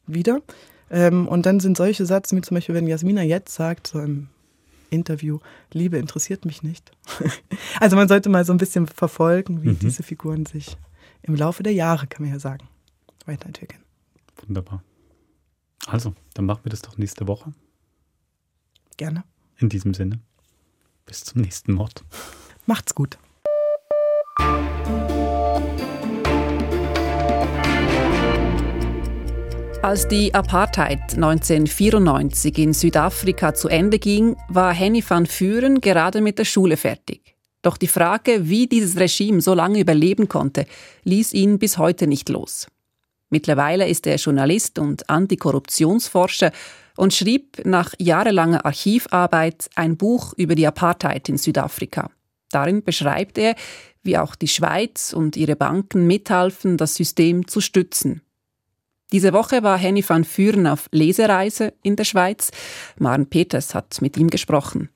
[0.08, 0.42] wieder.
[0.89, 4.28] Ähm, und dann sind solche Sätze, wie zum Beispiel, wenn Jasmina jetzt sagt, so im
[4.89, 5.39] Interview,
[5.72, 6.92] Liebe interessiert mich nicht.
[7.80, 9.80] also man sollte mal so ein bisschen verfolgen, wie Mhm.
[9.80, 10.76] diese Figuren sich
[11.24, 12.68] im Laufe der Jahre, kann man ja sagen,
[13.28, 13.84] weiterentwickeln.
[14.45, 14.84] Wunderbar.
[15.88, 17.53] Also, dann machen wir das doch nächste Woche.
[18.97, 19.24] Gerne.
[19.57, 20.19] In diesem Sinne.
[21.05, 22.03] Bis zum nächsten Mord.
[22.65, 23.17] Macht's gut.
[29.84, 36.38] Als die Apartheid 1994 in Südafrika zu Ende ging, war Henny van Vuren gerade mit
[36.38, 37.36] der Schule fertig.
[37.63, 40.67] Doch die Frage, wie dieses Regime so lange überleben konnte,
[41.03, 42.67] ließ ihn bis heute nicht los.
[43.32, 46.52] Mittlerweile ist er Journalist und Antikorruptionsforscher
[46.98, 52.12] und schrieb nach jahrelanger Archivarbeit ein Buch über die Apartheid in Südafrika.
[52.52, 53.56] Darin beschreibt er,
[54.04, 58.22] wie auch die Schweiz und ihre Banken mithalfen, das System zu stützen.
[59.14, 62.52] Diese Woche war Henny van Vuren auf Lesereise in der Schweiz.
[62.98, 64.90] Maren Peters hat mit ihm gesprochen.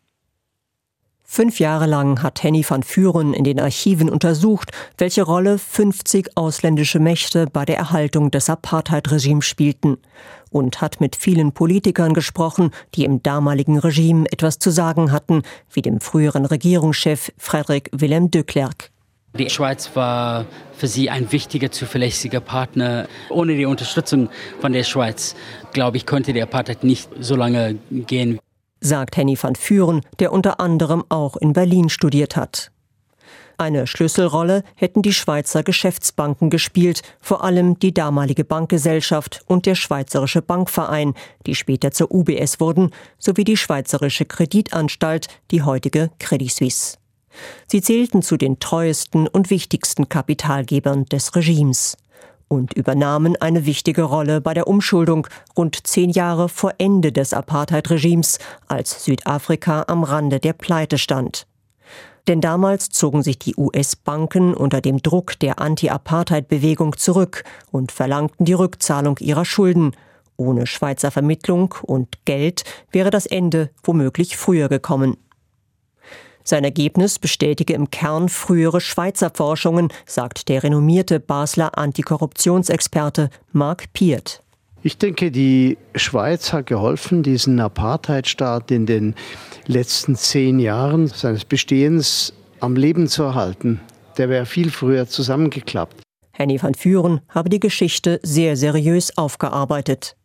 [1.27, 6.99] Fünf Jahre lang hat Henny van Vuren in den Archiven untersucht, welche Rolle 50 ausländische
[6.99, 9.97] Mächte bei der Erhaltung des Apartheid-Regimes spielten
[10.51, 15.41] und hat mit vielen Politikern gesprochen, die im damaligen Regime etwas zu sagen hatten,
[15.73, 18.91] wie dem früheren Regierungschef Frédéric Willem de Klerk.
[19.37, 20.45] Die Schweiz war
[20.77, 23.09] für sie ein wichtiger, zuverlässiger Partner.
[23.29, 24.29] Ohne die Unterstützung
[24.61, 25.35] von der Schweiz,
[25.73, 28.39] glaube ich, konnte der Apartheid nicht so lange gehen.
[28.85, 32.71] Sagt Henny van Vuren, der unter anderem auch in Berlin studiert hat.
[33.57, 40.41] Eine Schlüsselrolle hätten die Schweizer Geschäftsbanken gespielt, vor allem die damalige Bankgesellschaft und der Schweizerische
[40.41, 41.13] Bankverein,
[41.45, 46.97] die später zur UBS wurden, sowie die Schweizerische Kreditanstalt, die heutige Credit Suisse.
[47.67, 51.97] Sie zählten zu den treuesten und wichtigsten Kapitalgebern des Regimes
[52.47, 55.27] und übernahmen eine wichtige Rolle bei der Umschuldung
[55.57, 61.47] rund zehn Jahre vor Ende des Apartheid-Regimes, als Südafrika am Rande der Pleite stand.
[62.27, 68.53] Denn damals zogen sich die US-Banken unter dem Druck der Anti-Apartheid-Bewegung zurück und verlangten die
[68.53, 69.95] Rückzahlung ihrer Schulden.
[70.37, 75.17] Ohne Schweizer Vermittlung und Geld wäre das Ende womöglich früher gekommen.
[76.47, 84.43] Sein Ergebnis bestätige im Kern frühere Schweizer Forschungen, sagt der renommierte Basler Antikorruptionsexperte Mark Piert.
[84.83, 89.15] Ich denke, die Schweiz hat geholfen, diesen Apartheidstaat in den
[89.65, 93.81] letzten zehn Jahren seines Bestehens am Leben zu erhalten.
[94.19, 96.03] Der wäre viel früher zusammengeklappt.
[96.31, 100.15] Henny van Vuren habe die Geschichte sehr seriös aufgearbeitet.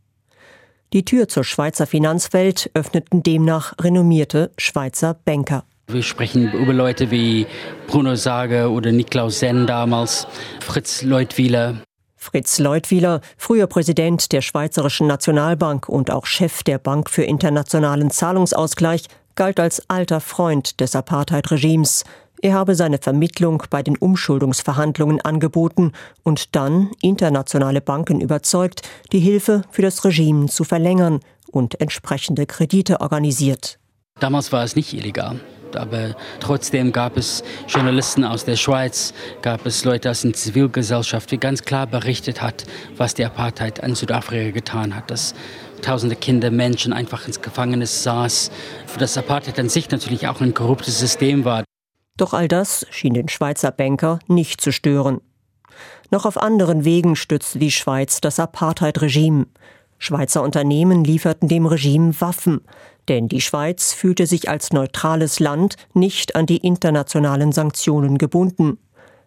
[0.93, 5.65] Die Tür zur Schweizer Finanzwelt öffneten demnach renommierte Schweizer Banker.
[5.93, 7.47] Wir sprechen über Leute wie
[7.89, 10.27] Bruno Sage oder Niklaus Senn damals,
[10.61, 11.77] Fritz Leutwiler.
[12.17, 19.07] Fritz Leutwiler, früher Präsident der Schweizerischen Nationalbank und auch Chef der Bank für internationalen Zahlungsausgleich,
[19.35, 22.05] galt als alter Freund des Apartheid-Regimes.
[22.41, 25.93] Er habe seine Vermittlung bei den Umschuldungsverhandlungen angeboten
[26.23, 33.01] und dann internationale Banken überzeugt, die Hilfe für das Regime zu verlängern und entsprechende Kredite
[33.01, 33.79] organisiert.
[34.21, 35.41] Damals war es nicht illegal.
[35.77, 41.39] Aber trotzdem gab es Journalisten aus der Schweiz, gab es Leute aus der Zivilgesellschaft, die
[41.39, 42.65] ganz klar berichtet hat,
[42.97, 45.11] was die Apartheid an Südafrika getan hat.
[45.11, 45.35] Dass
[45.83, 48.51] tausende Kinder, Menschen einfach ins Gefängnis saß.
[48.99, 51.65] Das Apartheid an sich natürlich auch ein korruptes System war.
[52.17, 55.21] Doch all das schien den Schweizer Banker nicht zu stören.
[56.11, 59.47] Noch auf anderen Wegen stützte die Schweiz das Apartheid-Regime.
[59.99, 62.63] Schweizer Unternehmen lieferten dem Regime Waffen,
[63.11, 68.79] denn die Schweiz fühlte sich als neutrales Land nicht an die internationalen Sanktionen gebunden.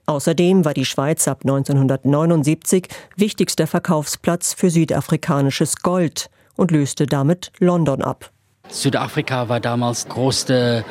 [0.05, 2.87] Außerdem war die Schweiz ab 1979
[3.17, 8.31] wichtigster Verkaufsplatz für südafrikanisches Gold und löste damit London ab.
[8.69, 10.85] Südafrika war damals größte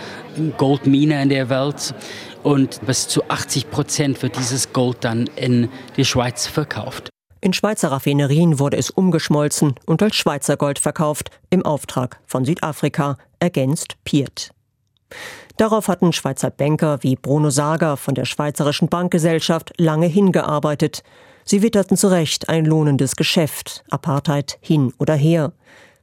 [0.58, 1.94] Goldmine in der Welt
[2.42, 7.11] und bis zu 80 Prozent wird dieses Gold dann in die Schweiz verkauft.
[7.44, 13.18] In Schweizer Raffinerien wurde es umgeschmolzen und als Schweizer Gold verkauft, im Auftrag von Südafrika,
[13.40, 14.52] ergänzt Piet.
[15.56, 21.02] Darauf hatten Schweizer Banker wie Bruno Sager von der Schweizerischen Bankgesellschaft lange hingearbeitet.
[21.44, 25.52] Sie witterten zu Recht ein lohnendes Geschäft, Apartheid hin oder her.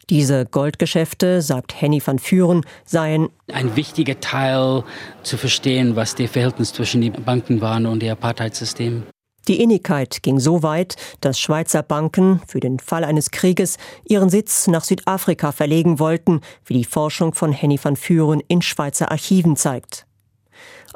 [0.10, 4.84] Diese Goldgeschäfte, sagt Henny van Führen, seien ein wichtiger Teil
[5.24, 9.04] zu verstehen, was der Verhältnis zwischen den Banken waren und dem Apartheidsystem.
[9.50, 14.68] Die Innigkeit ging so weit, dass Schweizer Banken für den Fall eines Krieges ihren Sitz
[14.68, 20.06] nach Südafrika verlegen wollten, wie die Forschung von Henny van Füren in Schweizer Archiven zeigt.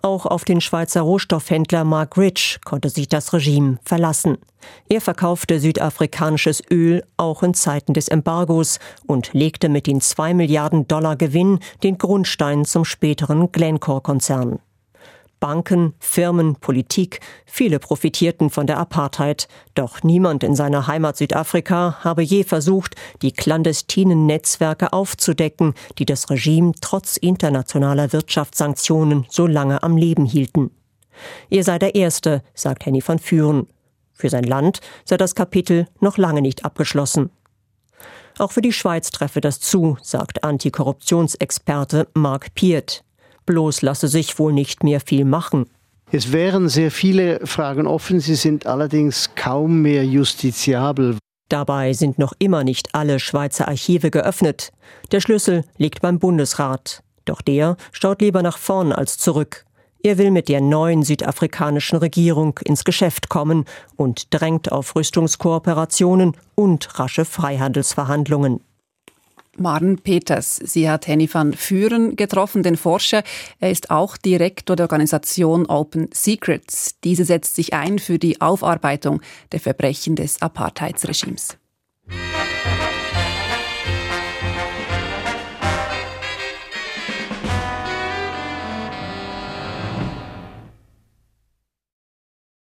[0.04, 4.38] Auch auf den Schweizer Rohstoffhändler Mark Rich konnte sich das Regime verlassen.
[4.88, 8.78] Er verkaufte südafrikanisches Öl auch in Zeiten des Embargos
[9.08, 14.60] und legte mit den zwei Milliarden Dollar Gewinn den Grundstein zum späteren Glencore-Konzern.
[15.44, 22.22] Banken, Firmen, Politik, viele profitierten von der Apartheid, doch niemand in seiner Heimat Südafrika habe
[22.22, 29.98] je versucht, die clandestinen Netzwerke aufzudecken, die das Regime trotz internationaler Wirtschaftssanktionen so lange am
[29.98, 30.72] Leben hielten.
[31.50, 33.68] Er sei der Erste, sagt Henny van Führen.
[34.14, 37.32] Für sein Land sei das Kapitel noch lange nicht abgeschlossen.
[38.38, 43.04] Auch für die Schweiz treffe das zu, sagt Antikorruptionsexperte Mark Piert.
[43.46, 45.66] Bloß lasse sich wohl nicht mehr viel machen.
[46.12, 51.18] Es wären sehr viele Fragen offen, sie sind allerdings kaum mehr justiziabel.
[51.50, 54.72] Dabei sind noch immer nicht alle Schweizer Archive geöffnet.
[55.12, 57.04] Der Schlüssel liegt beim Bundesrat.
[57.26, 59.66] Doch der schaut lieber nach vorn als zurück.
[60.04, 63.66] Er will mit der neuen südafrikanischen Regierung ins Geschäft kommen
[63.96, 68.60] und drängt auf Rüstungskooperationen und rasche Freihandelsverhandlungen.
[69.58, 70.56] Maren Peters.
[70.56, 73.24] Sie hat Henny van Führen getroffen, den Forscher.
[73.60, 76.96] Er ist auch Direktor der Organisation Open Secrets.
[77.04, 79.22] Diese setzt sich ein für die Aufarbeitung
[79.52, 81.58] der Verbrechen des Apartheidsregimes.